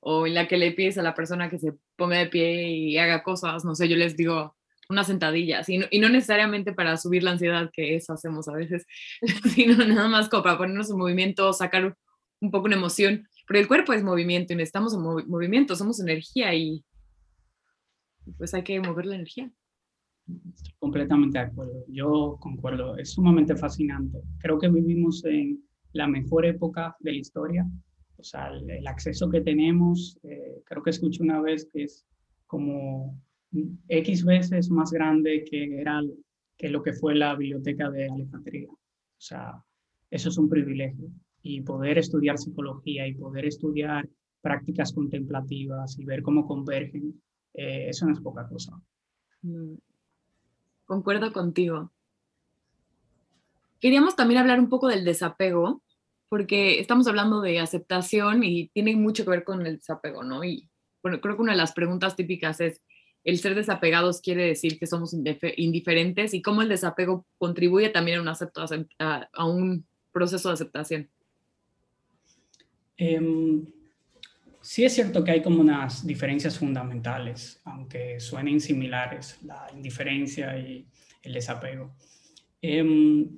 [0.00, 2.98] o en la que le pides a la persona que se ponga de pie y
[2.98, 4.56] haga cosas, no sé, yo les digo,
[4.88, 8.54] unas sentadillas y no, y no, necesariamente para subir la ansiedad que eso hacemos a
[8.54, 8.86] veces,
[9.54, 11.96] sino nada más como para ponernos en movimiento, sacar
[12.40, 16.54] un poco una emoción, porque el cuerpo es movimiento y necesitamos en movimiento, somos energía
[16.54, 16.84] y
[18.36, 19.50] pues hay que mover la energía.
[20.54, 24.18] Estoy completamente de acuerdo, yo concuerdo, es sumamente fascinante.
[24.40, 27.66] Creo que vivimos en la mejor época de la historia,
[28.18, 32.04] o sea, el, acceso que tenemos, eh, creo que escuché una vez que es
[32.46, 33.16] como
[33.88, 36.02] X veces más grande que, era,
[36.56, 38.68] que lo que fue la biblioteca de Alejandría.
[38.70, 39.62] O sea,
[40.10, 41.08] eso es un privilegio.
[41.42, 44.08] Y poder estudiar psicología y poder estudiar
[44.40, 47.20] prácticas contemplativas y ver cómo convergen,
[47.54, 48.80] eh, eso no es poca cosa.
[49.42, 49.74] Mm.
[50.84, 51.92] Concuerdo contigo.
[53.80, 55.82] Queríamos también hablar un poco del desapego,
[56.28, 60.44] porque estamos hablando de aceptación y tiene mucho que ver con el desapego, ¿no?
[60.44, 60.68] Y
[61.02, 62.82] bueno, creo que una de las preguntas típicas es,
[63.24, 65.14] el ser desapegados quiere decir que somos
[65.56, 71.10] indiferentes y cómo el desapego contribuye también a un, a, un proceso de aceptación.
[72.96, 73.66] Em,
[74.60, 80.86] sí es cierto que hay como unas diferencias fundamentales, aunque suenen similares, la indiferencia y
[81.22, 81.94] el desapego.
[82.62, 83.28] Em,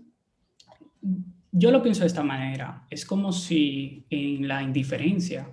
[1.52, 5.52] yo lo pienso de esta manera, es como si en la indiferencia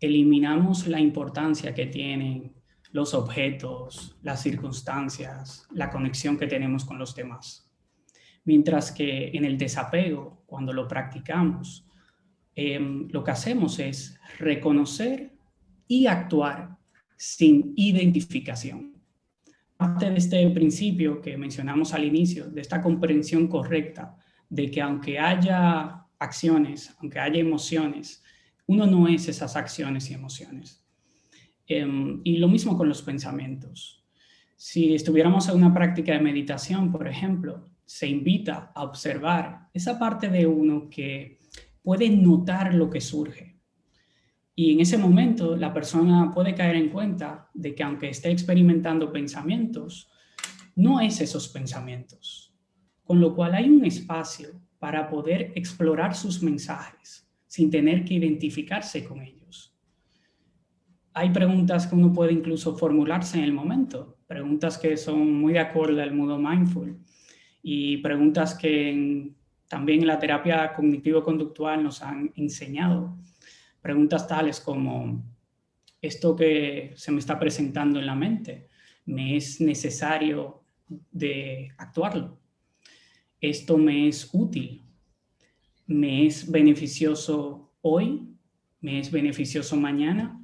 [0.00, 2.52] eliminamos la importancia que tienen
[2.92, 7.68] los objetos, las circunstancias, la conexión que tenemos con los demás.
[8.44, 11.86] Mientras que en el desapego, cuando lo practicamos,
[12.54, 15.32] em, lo que hacemos es reconocer
[15.88, 16.76] y actuar
[17.16, 18.92] sin identificación.
[19.76, 24.16] Parte de este principio que mencionamos al inicio, de esta comprensión correcta
[24.52, 28.22] de que aunque haya acciones, aunque haya emociones,
[28.64, 30.86] Uno no es esas acciones y emociones.
[31.66, 34.04] Em, y lo mismo con los pensamientos.
[34.56, 40.28] Si estuviéramos en una práctica de meditación, por ejemplo, se invita a observar esa parte
[40.28, 41.38] de uno que
[41.82, 43.58] puede notar lo que surge.
[44.54, 49.12] Y en ese momento la persona puede caer en cuenta de que aunque esté experimentando
[49.12, 50.08] pensamientos,
[50.76, 52.41] no es esos pensamientos.
[53.12, 59.04] Con lo cual hay un espacio para poder explorar sus mensajes sin tener que identificarse
[59.04, 59.76] con ellos.
[61.12, 65.58] Hay preguntas que uno puede incluso formularse en el momento, preguntas que son muy de
[65.58, 66.98] acuerdo al modo mindful
[67.62, 69.30] y preguntas que
[69.68, 73.18] también en la terapia cognitivo-conductual nos han enseñado.
[73.82, 75.22] Preguntas tales como,
[76.00, 78.68] esto que se me está presentando en la mente,
[79.04, 82.40] ¿me es necesario de actuarlo?
[83.42, 84.84] ¿Esto me es útil?
[85.88, 88.28] ¿Me es beneficioso hoy?
[88.80, 90.40] ¿Me es beneficioso mañana?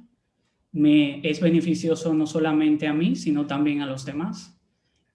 [0.73, 4.61] ¿Me es beneficioso no solamente a mí, sino también a los demás?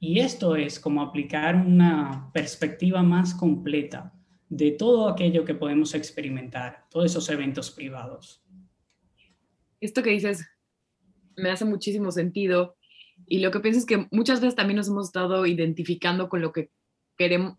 [0.01, 4.15] Y esto es como aplicar una perspectiva más completa
[4.49, 8.43] de todo aquello que podemos experimentar, todos esos eventos privados.
[9.81, 10.49] Esto que dices
[11.37, 12.77] me hace muchísimo sentido
[13.27, 16.51] y lo que pienso es que muchas veces también nos hemos estado identificando con lo
[16.51, 16.71] que
[17.17, 17.59] queremos,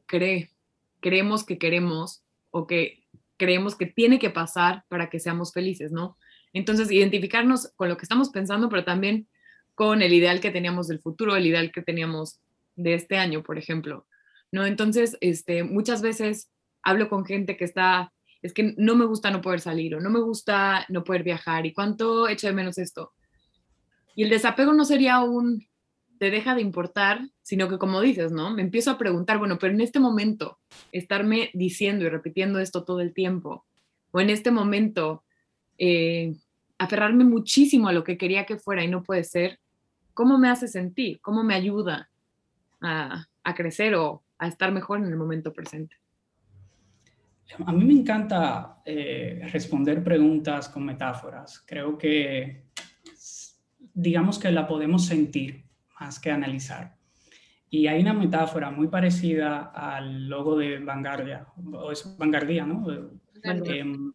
[0.99, 3.05] creemos que queremos o que
[3.37, 6.17] creemos que tiene que pasar para que seamos felices, ¿no?
[6.53, 9.27] Entonces, identificarnos con lo que estamos pensando, pero también
[9.73, 12.39] con el ideal que teníamos del futuro, el ideal que teníamos
[12.75, 14.07] de este año, por ejemplo,
[14.51, 14.65] ¿no?
[14.65, 16.49] Entonces, este, muchas veces
[16.81, 20.09] hablo con gente que está, es que no me gusta no poder salir o no
[20.09, 23.13] me gusta no poder viajar y cuánto echo de menos esto.
[24.15, 25.67] Y el desapego no sería un,
[26.17, 28.51] te deja de importar, sino que como dices, ¿no?
[28.51, 30.59] Me empiezo a preguntar, bueno, pero en este momento,
[30.91, 33.65] estarme diciendo y repitiendo esto todo el tiempo,
[34.11, 35.23] o en este momento,
[35.77, 36.35] eh,
[36.77, 39.59] aferrarme muchísimo a lo que quería que fuera y no puede ser,
[40.13, 41.19] ¿cómo me hace sentir?
[41.21, 42.09] ¿Cómo me ayuda
[42.81, 43.25] a,
[43.55, 45.95] crecer o a estar mejor en el momento presente?
[47.65, 51.63] A mí me encanta eh, responder preguntas con metáforas.
[51.65, 52.65] Creo que,
[53.93, 55.64] digamos que la podemos sentir
[55.99, 56.97] más que analizar.
[57.69, 62.85] Y hay una metáfora muy parecida al logo de Vanguardia, o es Vanguardia, ¿no?
[63.43, 64.13] Em,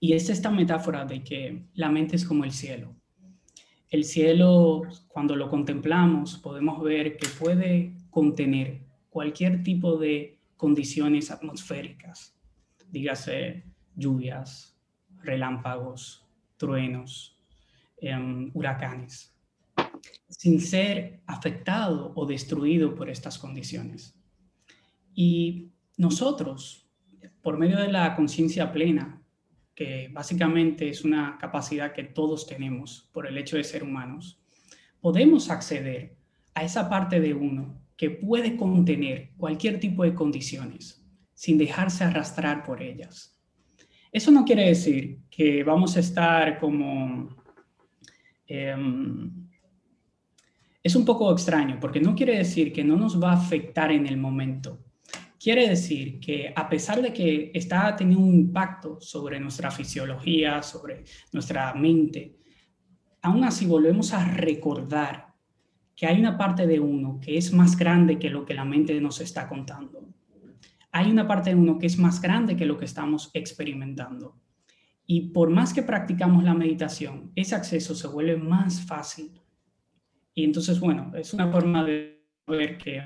[0.00, 2.94] y es esta metáfora de que la mente es como el cielo.
[3.90, 12.36] El cielo, cuando lo contemplamos, podemos ver que puede contener cualquier tipo de condiciones atmosféricas,
[12.90, 14.76] dígase lluvias,
[15.22, 17.38] relámpagos, truenos,
[17.98, 19.33] em, huracanes,
[20.28, 24.14] sin ser afectado o destruido por estas condiciones.
[25.14, 26.86] Y nosotros,
[27.42, 29.22] por medio de la conciencia plena,
[29.74, 34.40] que básicamente es una capacidad que todos tenemos por el hecho de ser humanos,
[35.00, 36.16] podemos acceder
[36.54, 42.64] a esa parte de uno que puede contener cualquier tipo de condiciones sin dejarse arrastrar
[42.64, 43.38] por ellas.
[44.12, 47.28] Eso no quiere decir que vamos a estar como...
[48.46, 49.43] Em,
[50.84, 54.06] es un poco extraño porque no quiere decir que no nos va a afectar en
[54.06, 54.84] el momento,
[55.44, 61.04] Quiere decir que a pesar de que está teniendo un impacto sobre nuestra fisiología, sobre
[61.32, 62.38] nuestra mente,
[63.20, 65.34] aún así volvemos a recordar
[65.94, 68.98] que hay una parte de uno que es más grande que lo que la mente
[69.02, 70.08] nos está contando.
[70.92, 74.40] Hay una parte de uno que es más grande que lo que estamos experimentando.
[75.04, 79.30] Y por más que practicamos la meditación, ese acceso se vuelve más fácil.
[80.34, 83.02] Y entonces, bueno, es una forma de ver que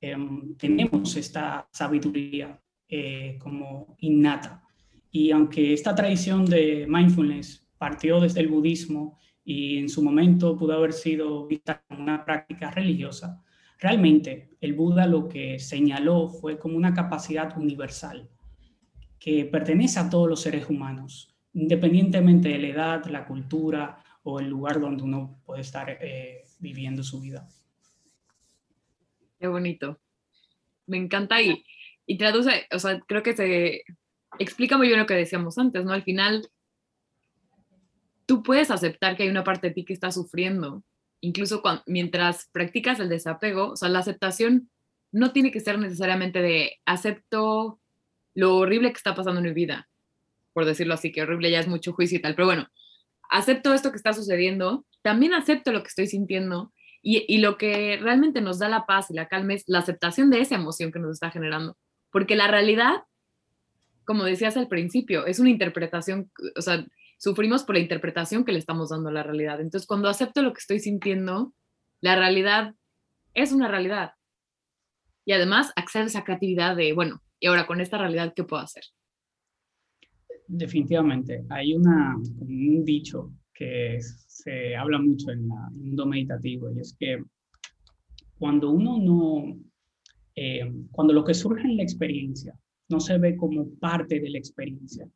[0.00, 4.62] Em, tenemos esta sabiduría eh, como innata.
[5.10, 10.74] Y aunque esta tradición de mindfulness partió desde el budismo y en su momento pudo
[10.74, 13.42] haber sido vista como una práctica religiosa,
[13.78, 18.28] realmente el Buda lo que señaló fue como una capacidad universal
[19.18, 24.48] que pertenece a todos los seres humanos, independientemente de la edad, la cultura o el
[24.48, 27.48] lugar donde uno puede estar eh, viviendo su vida.
[29.38, 29.98] Qué bonito.
[30.86, 31.64] Me encanta y,
[32.06, 33.84] y traduce, o sea, creo que se
[34.38, 35.92] explica muy bien lo que decíamos antes, ¿no?
[35.92, 36.48] Al final,
[38.26, 40.82] tú puedes aceptar que hay una parte de ti que está sufriendo,
[41.20, 44.70] incluso mientras practicas el desapego, o sea, la aceptación
[45.12, 47.80] no tiene que ser necesariamente de acepto
[48.34, 49.88] lo horrible que está pasando en mi vida,
[50.52, 52.68] por decirlo así, que horrible ya es mucho juicio y tal, pero bueno,
[53.30, 58.42] acepto esto que está sucediendo, también acepto lo que estoy sintiendo y, lo que realmente
[58.42, 61.12] nos da la paz y la calma es la aceptación de esa emoción que nos
[61.12, 61.78] está generando.
[62.12, 63.04] Porque la realidad,
[64.04, 66.84] como decías al principio, es una interpretación, o sea,
[67.16, 69.62] sufrimos por la interpretación que le estamos dando a la realidad.
[69.62, 71.54] Entonces, cuando acepto lo que estoy sintiendo,
[72.02, 72.74] la realidad
[73.32, 74.10] es una realidad.
[75.24, 78.62] Y además, acceder a esa creatividad de, bueno, y ahora con esta realidad, ¿qué puedo
[78.62, 78.84] hacer?
[80.46, 81.46] Definitivamente.
[81.48, 83.96] Hay una, un dicho que
[84.38, 87.22] se habla mucho en, el mundo meditativo y es que
[88.38, 89.58] cuando uno no,
[90.36, 92.54] eh, cuando lo que surge en la experiencia
[92.88, 95.08] no se ve como parte de la experiencia,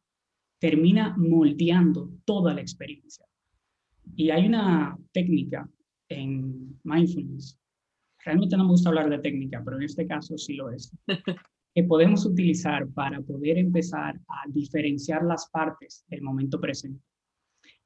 [0.58, 3.24] termina moldeando toda la experiencia.
[4.16, 5.68] Y hay una técnica
[6.08, 7.58] en mindfulness,
[8.24, 10.92] realmente no me gusta hablar de técnica, pero en este caso sí lo es,
[11.74, 17.11] que podemos utilizar para poder empezar a diferenciar las partes del momento presente.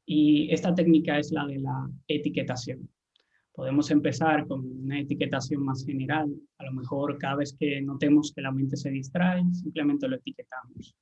[0.07, 2.89] Y esta técnica es la de la etiquetación.
[3.53, 6.33] Podemos empezar con una etiquetación más general.
[6.59, 10.95] A lo mejor cada vez que notemos que la mente se distrae, simplemente lo etiquetamos.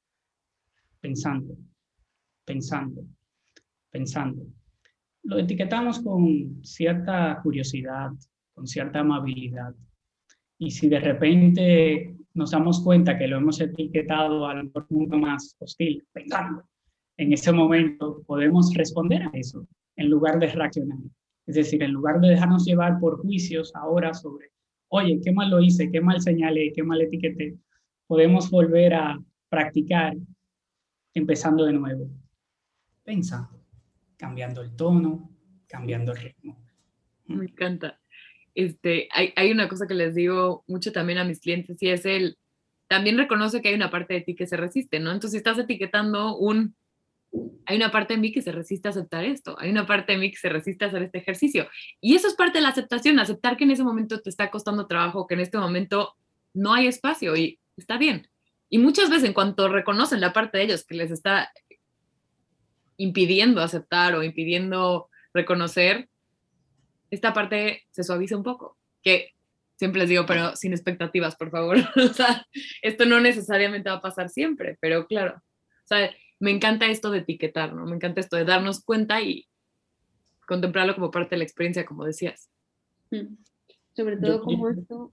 [1.00, 1.54] Pensando,
[2.44, 3.04] pensando,
[3.90, 4.46] pensando.
[5.24, 8.10] Lo etiquetamos con cierta curiosidad,
[8.54, 9.74] con cierta amabilidad.
[10.58, 14.86] Y si de repente nos damos cuenta que lo hemos etiquetado a lo mejor
[15.18, 16.64] más hostil, pensando,
[17.16, 20.98] en ese momento podemos responder a eso en lugar de reaccionar.
[21.46, 24.50] Es decir, en lugar de dejarnos llevar por juicios ahora sobre,
[24.88, 27.56] oye, qué mal lo hice, qué mal señalé, qué mal etiqueté,
[28.06, 30.14] podemos volver a practicar
[31.12, 32.08] empezando de nuevo,
[33.04, 33.60] pensando,
[34.16, 35.30] cambiando el tono,
[35.68, 36.58] cambiando el ritmo.
[37.26, 38.00] Me encanta.
[38.54, 42.06] Este, hay, hay una cosa que les digo mucho también a mis clientes y es
[42.06, 42.38] el,
[42.88, 45.10] también reconoce que hay una parte de ti que se resiste, ¿no?
[45.10, 46.74] Entonces, si estás etiquetando un
[47.66, 50.18] hay una parte de mí que se resiste a aceptar esto, hay una parte de
[50.18, 51.68] mí que se resiste a hacer este ejercicio.
[52.00, 54.86] Y eso es parte de la aceptación, aceptar que en ese momento te está costando
[54.86, 56.14] trabajo, que en este momento
[56.52, 58.28] no hay espacio y está bien.
[58.68, 61.52] Y muchas veces en cuanto reconocen la parte de ellos que les está
[62.96, 66.08] impidiendo aceptar o impidiendo reconocer,
[67.10, 69.34] esta parte se suaviza un poco, que
[69.76, 71.76] siempre les digo, pero sin expectativas, por favor.
[71.96, 72.46] o sea,
[72.82, 76.10] esto no necesariamente va a pasar siempre, pero claro, o sea,
[76.44, 77.86] me encanta esto de etiquetar, ¿no?
[77.86, 79.48] Me encanta esto de darnos cuenta y
[80.46, 82.50] contemplarlo como parte de la experiencia, como decías.
[83.10, 83.36] Mm.
[83.96, 85.10] Sobre todo como esto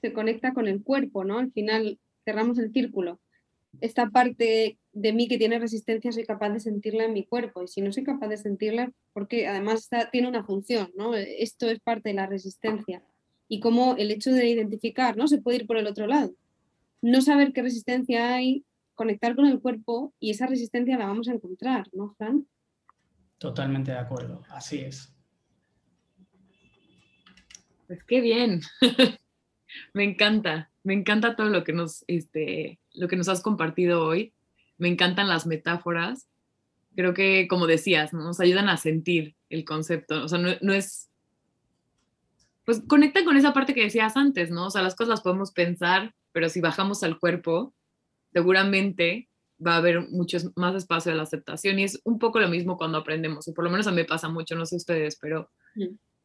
[0.00, 1.38] se conecta con el cuerpo, ¿no?
[1.38, 3.20] Al final cerramos el círculo.
[3.82, 7.68] Esta parte de mí que tiene resistencia soy capaz de sentirla en mi cuerpo y
[7.68, 11.14] si no soy capaz de sentirla, porque además tiene una función, ¿no?
[11.14, 13.02] Esto es parte de la resistencia
[13.48, 15.28] y como el hecho de identificar, ¿no?
[15.28, 16.34] Se puede ir por el otro lado.
[17.02, 18.64] No saber qué resistencia hay
[18.94, 22.46] conectar con el cuerpo y esa resistencia la vamos a encontrar, ¿no, Fran?
[23.38, 25.12] Totalmente de acuerdo, así es.
[27.86, 28.60] Pues qué bien.
[29.94, 34.32] me encanta, me encanta todo lo que nos, este, lo que nos has compartido hoy.
[34.78, 36.28] Me encantan las metáforas.
[36.96, 40.24] Creo que, como decías, nos ayudan a sentir el concepto.
[40.24, 41.10] O sea, no, no es
[42.64, 44.66] pues conecta con esa parte que decías antes, ¿no?
[44.66, 47.74] O sea, las cosas las podemos pensar, pero si bajamos al cuerpo,
[48.34, 49.28] seguramente
[49.64, 52.76] va a haber mucho más espacio de la aceptación y es un poco lo mismo
[52.76, 55.48] cuando aprendemos, o por lo menos a mí me pasa mucho, no sé ustedes, pero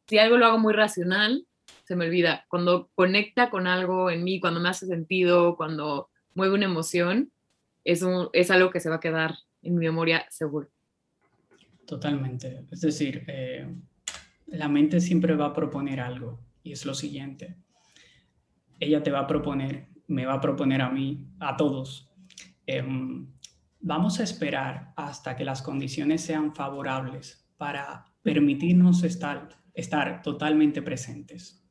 [0.08, 1.46] si algo lo hago muy racional,
[1.84, 2.44] se me olvida.
[2.48, 7.30] Cuando conecta con algo en mí, cuando me hace sentido, cuando mueve una emoción,
[7.84, 10.68] es, es algo que se va a quedar en mi memoria seguro.
[11.86, 12.64] Totalmente.
[12.72, 13.72] Es decir, eh,
[14.46, 17.56] la mente siempre va a proponer algo y es lo siguiente.
[18.80, 22.10] Ella te va a proponer me va a proponer a mí, a todos.
[22.66, 23.26] Em,
[23.80, 31.64] vamos a esperar hasta que las condiciones sean favorables para permitirnos estar, estar totalmente presentes.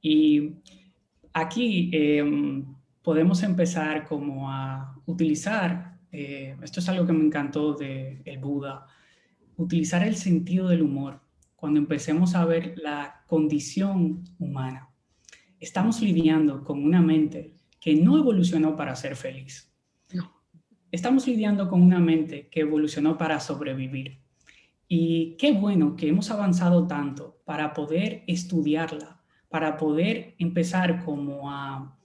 [0.00, 0.56] Y
[1.32, 2.66] aquí em,
[3.02, 8.86] podemos empezar como a utilizar, eh, esto es algo que me encantó de el Buda,
[9.56, 11.20] utilizar el sentido del humor
[11.56, 14.87] cuando empecemos a ver la condición humana
[15.60, 19.72] estamos lidiando con una mente que no evolucionó para ser feliz.
[20.90, 24.20] Estamos lidiando con una mente que evolucionó para sobrevivir.
[24.88, 31.98] Y qué bueno que hemos avanzado tanto para poder estudiarla, para poder empezar como a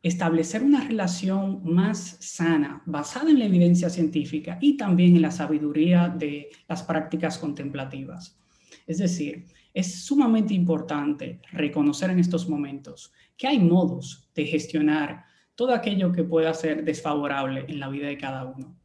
[0.00, 6.08] establecer una relación más sana, basada en la evidencia científica y también en la sabiduría
[6.08, 8.38] de las prácticas contemplativas.
[8.86, 15.24] Es decir, es sumamente importante reconocer en estos momentos que hay modos de gestionar
[15.56, 18.76] todo aquello que pueda ser desfavorable en la vida de cada uno.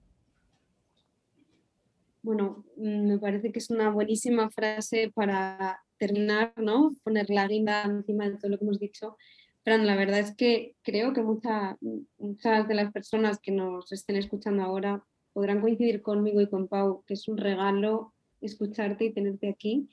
[2.22, 6.96] Bueno, mm, me parece que es una buenísima frase para terminar, ¿no?
[7.04, 9.16] Poner la guinda encima de todo lo que hemos dicho.
[9.64, 14.64] Fran, la verdad es que creo que muchas de las personas que nos estén escuchando
[14.64, 19.90] ahora podrán coincidir conmigo y con Pau, que es un regalo escucharte y tenerte aquí.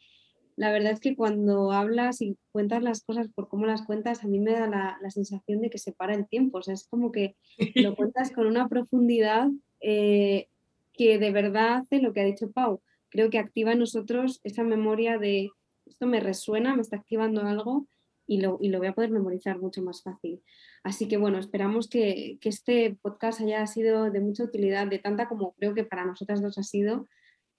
[0.57, 4.27] La verdad es que cuando hablas y cuentas las cosas por cómo las cuentas, a
[4.27, 6.59] mí me da la, sensación de que se para el tiempo.
[6.59, 7.37] O sea, es como que
[7.75, 9.49] lo cuentas con una profundidad
[9.81, 10.49] eh,
[10.95, 12.81] que de verdad hace lo que ha dicho Pau.
[13.11, 15.51] Creo que activa en nosotros esa memoria de
[15.85, 17.87] esto me resuena, me está activando algo
[18.27, 20.43] y lo, y lo voy a poder memorizar mucho más fácil.
[20.83, 25.29] Así que bueno, esperamos que, que, este podcast haya sido de mucha utilidad, de tanta
[25.29, 27.07] como creo que para nosotras dos ha sido.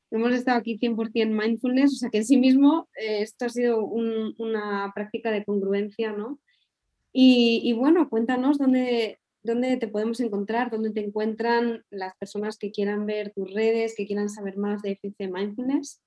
[0.09, 3.83] Hemos estado aquí 100% mindfulness, o sea que en sí mismo eh, esto ha sido
[3.85, 6.39] una práctica de congruencia, ¿no?
[7.11, 12.71] Y, y bueno, cuéntanos dónde, dónde te podemos encontrar, dónde te encuentran las personas que
[12.71, 16.01] quieran ver tus redes, que quieran saber más de FC Mindfulness.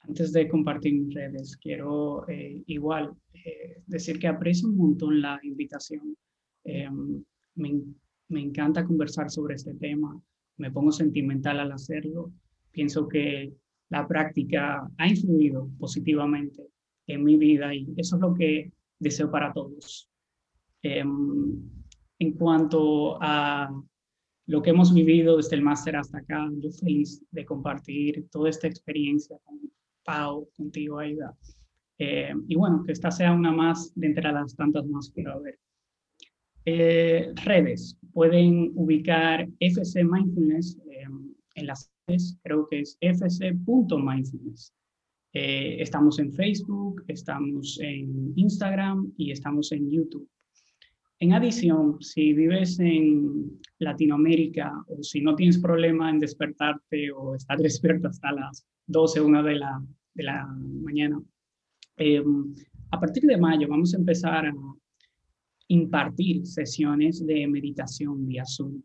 [0.00, 5.38] Antes de compartir mis redes, quiero eh, igual eh, decir que aprecio un montón la
[5.42, 6.16] invitación.
[6.64, 7.22] Em,
[7.54, 7.82] me,
[8.28, 10.20] me, encanta conversar sobre este tema,
[10.56, 12.32] me pongo sentimental al hacerlo.
[12.72, 13.52] Pienso que
[13.90, 16.66] la práctica ha influido positivamente
[17.06, 20.10] en mi vida y eso es lo que deseo para todos.
[20.82, 21.60] Em,
[22.18, 23.70] en cuanto a
[24.46, 28.66] lo que hemos vivido desde el máster hasta acá, yo feliz de compartir toda esta
[28.66, 29.60] experiencia con
[30.04, 31.36] Pau, contigo, Aida.
[31.98, 35.32] Eh, y bueno, que esta sea una más de entre las tantas más que va
[35.32, 35.58] a haber.
[36.64, 41.06] Eh, redes, pueden ubicar FC Mindfulness eh,
[41.54, 41.91] en las
[42.42, 44.72] creo que es fc.mindfulness.
[45.32, 50.28] estamos en Facebook, estamos en Instagram y estamos en YouTube.
[51.22, 57.58] En adición, si vives en Latinoamérica o si no tienes problema en despertarte o estar
[57.68, 59.80] despierto hasta las 12, 1 de la,
[60.14, 61.22] de la mañana,
[61.96, 62.52] em,
[62.90, 64.54] a partir de mayo vamos a empezar a
[65.68, 68.82] impartir sesiones de meditación vía Zoom.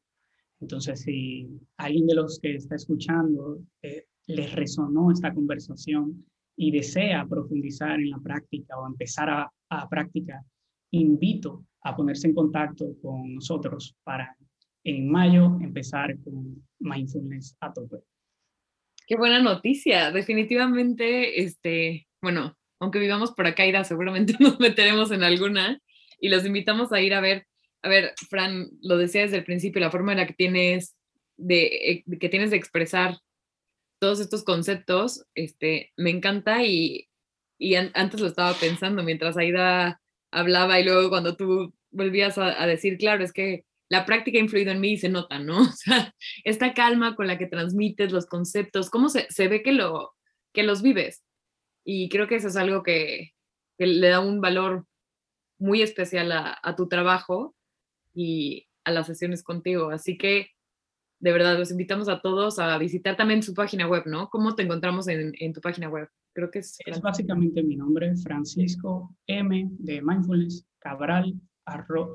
[0.60, 1.48] Entonces, si
[1.78, 8.10] alguien de los que está escuchando eh, les resonó esta conversación y desea profundizar en
[8.10, 10.42] la práctica o empezar a, a practicar,
[10.92, 14.36] invito a ponerse en contacto con nosotros para
[14.84, 17.98] en mayo empezar con mindfulness a tope.
[19.06, 20.12] Qué buena noticia.
[20.12, 25.80] Definitivamente, este, bueno, aunque vivamos por acá, Ira, seguramente nos meteremos en alguna
[26.20, 27.48] y los invitamos a ir a ver.
[27.88, 30.98] A ver, Fran, lo decía desde el principio, la forma en la que tienes
[31.38, 33.18] de, eh, que tienes de expresar
[34.02, 37.08] todos estos conceptos, este, me encanta y,
[37.58, 42.98] y antes lo estaba pensando mientras Aida hablaba y luego cuando tú volvías a, decir,
[42.98, 45.66] claro, es que la práctica ha influido en mí y se nota, ¿no?
[46.44, 50.14] Esta calma con la que transmites los conceptos, cómo se, se ve que, lo,
[50.54, 51.24] que los vives.
[51.86, 53.32] Y creo que eso es algo que,
[53.78, 54.86] que le da un valor
[55.58, 57.56] muy especial a, a, tu trabajo
[58.18, 59.92] y a las sesiones contigo.
[59.92, 60.48] Así que,
[61.20, 64.30] de verdad, los invitamos a todos a visitar también su página web, ¿no?
[64.30, 66.10] ¿Cómo te encontramos en, en tu página web?
[66.34, 66.78] Creo que es...
[66.86, 69.70] Es básicamente mi nombre, Francisco M.
[69.80, 71.40] de Mindfulness Cabral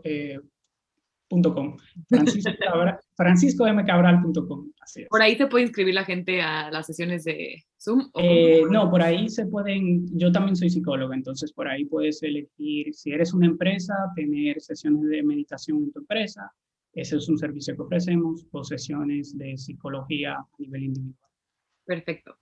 [0.04, 0.40] eh,
[2.08, 3.64] Francisco,
[5.08, 8.10] ¿Por ahí se puede inscribir la gente a las sesiones de Zoom?
[8.14, 12.92] Eh, no, por ahí se pueden, yo también soy psicólogo, entonces por ahí puedes elegir,
[12.94, 16.52] si eres una empresa, tener sesiones de meditación en tu empresa,
[16.92, 21.30] ese es un servicio que ofrecemos, o sesiones de psicología a nivel individual.
[21.86, 22.36] Perfecto.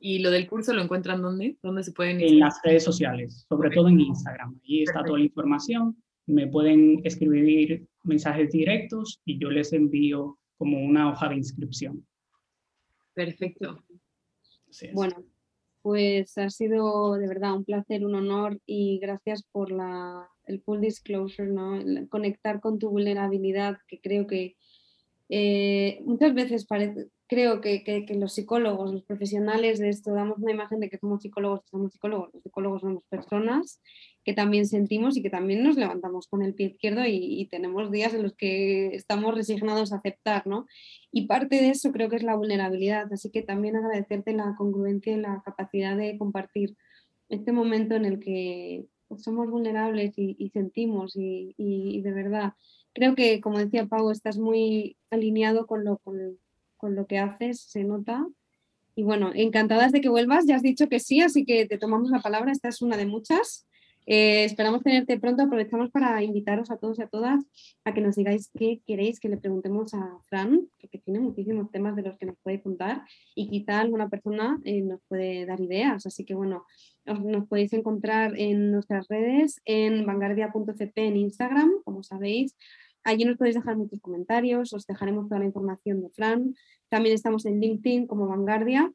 [0.00, 1.58] ¿Y lo del curso lo encuentran dónde?
[1.60, 4.60] ¿Dónde se pueden En las redes sociales, sobre todo en Instagram.
[4.64, 5.96] Ahí está toda la información
[6.28, 12.06] me pueden escribir mensajes directos y yo les envío como una hoja de inscripción.
[13.14, 13.82] Perfecto.
[14.92, 15.24] Bueno,
[15.82, 20.80] pues ha sido de verdad un placer, un honor y gracias por la, el full
[20.80, 21.80] disclosure, ¿no?
[22.08, 24.56] conectar con tu vulnerabilidad, que creo que
[25.28, 30.52] eh, muchas veces parece, creo que, que, los psicólogos, los profesionales de esto, damos una
[30.52, 33.80] imagen de que somos psicólogos, somos psicólogos, los psicólogos somos personas
[34.24, 38.12] que también sentimos y que también nos levantamos con el pie izquierdo y, tenemos días
[38.12, 40.66] en los que estamos resignados a aceptar, ¿no?
[41.10, 45.14] Y parte de eso creo que es la vulnerabilidad, así que también agradecerte la congruencia
[45.14, 46.76] y la capacidad de compartir
[47.30, 52.52] este momento en el que pues, somos vulnerables y, sentimos y, y, de verdad
[52.98, 56.38] creo que, como decía Pau, estás muy alineado con lo, con,
[56.76, 58.26] con lo que haces, se nota.
[58.96, 62.10] Y bueno, encantadas de que vuelvas, ya has dicho que sí, así que te tomamos
[62.10, 63.68] la palabra, esta es una de muchas.
[64.10, 65.42] Eh, esperamos tenerte pronto.
[65.42, 67.44] Aprovechamos para invitaros a todos y a todas
[67.84, 71.94] a que nos digáis qué queréis que le preguntemos a Fran, porque tiene muchísimos temas
[71.94, 73.02] de los que nos puede contar
[73.34, 76.06] y quizá alguna persona eh, nos puede dar ideas.
[76.06, 76.64] Así que bueno,
[77.04, 82.56] nos podéis encontrar en nuestras redes, en vanguardia.cp en Instagram, como sabéis.
[83.08, 86.54] Allí nos podéis dejar muchos comentarios, os dejaremos toda la información de Fran.
[86.90, 88.92] También estamos en LinkedIn como Vanguardia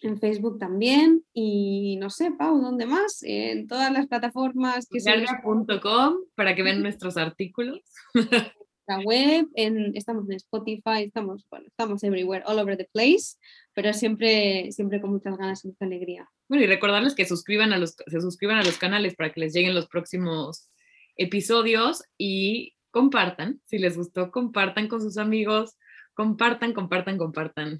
[0.00, 3.22] en Facebook también y no sé, Pau, ¿dónde más?
[3.22, 7.80] En todas las plataformas que Vanguardia.com para que vean nuestros artículos.
[8.86, 13.36] La web, en, estamos en Spotify, estamos, bueno, estamos everywhere, all over the place,
[13.74, 16.30] pero siempre, siempre con muchas ganas y mucha alegría.
[16.48, 19.52] Bueno, y recordarles que suscriban a los, se suscriban a los canales para que les
[19.52, 20.70] lleguen los próximos
[21.16, 25.76] episodios y compartan, si les gustó, compartan con sus amigos,
[26.14, 27.78] compartan, compartan, compartan.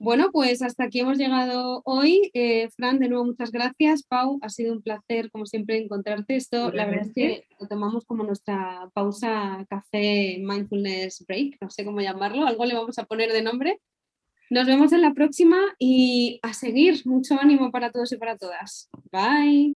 [0.00, 2.30] Bueno, pues hasta aquí hemos llegado hoy.
[2.34, 4.02] Eh, Fran, de nuevo muchas gracias.
[4.02, 6.36] Pau, ha sido un placer, como siempre, encontrarte.
[6.36, 11.84] Esto, la verdad es que lo tomamos como nuestra pausa café mindfulness break, no sé
[11.84, 13.80] cómo llamarlo, algo le vamos a poner de nombre.
[14.50, 17.02] Nos vemos en la próxima y a seguir.
[17.06, 18.90] Mucho ánimo para todos y para todas.
[19.10, 19.74] Bye.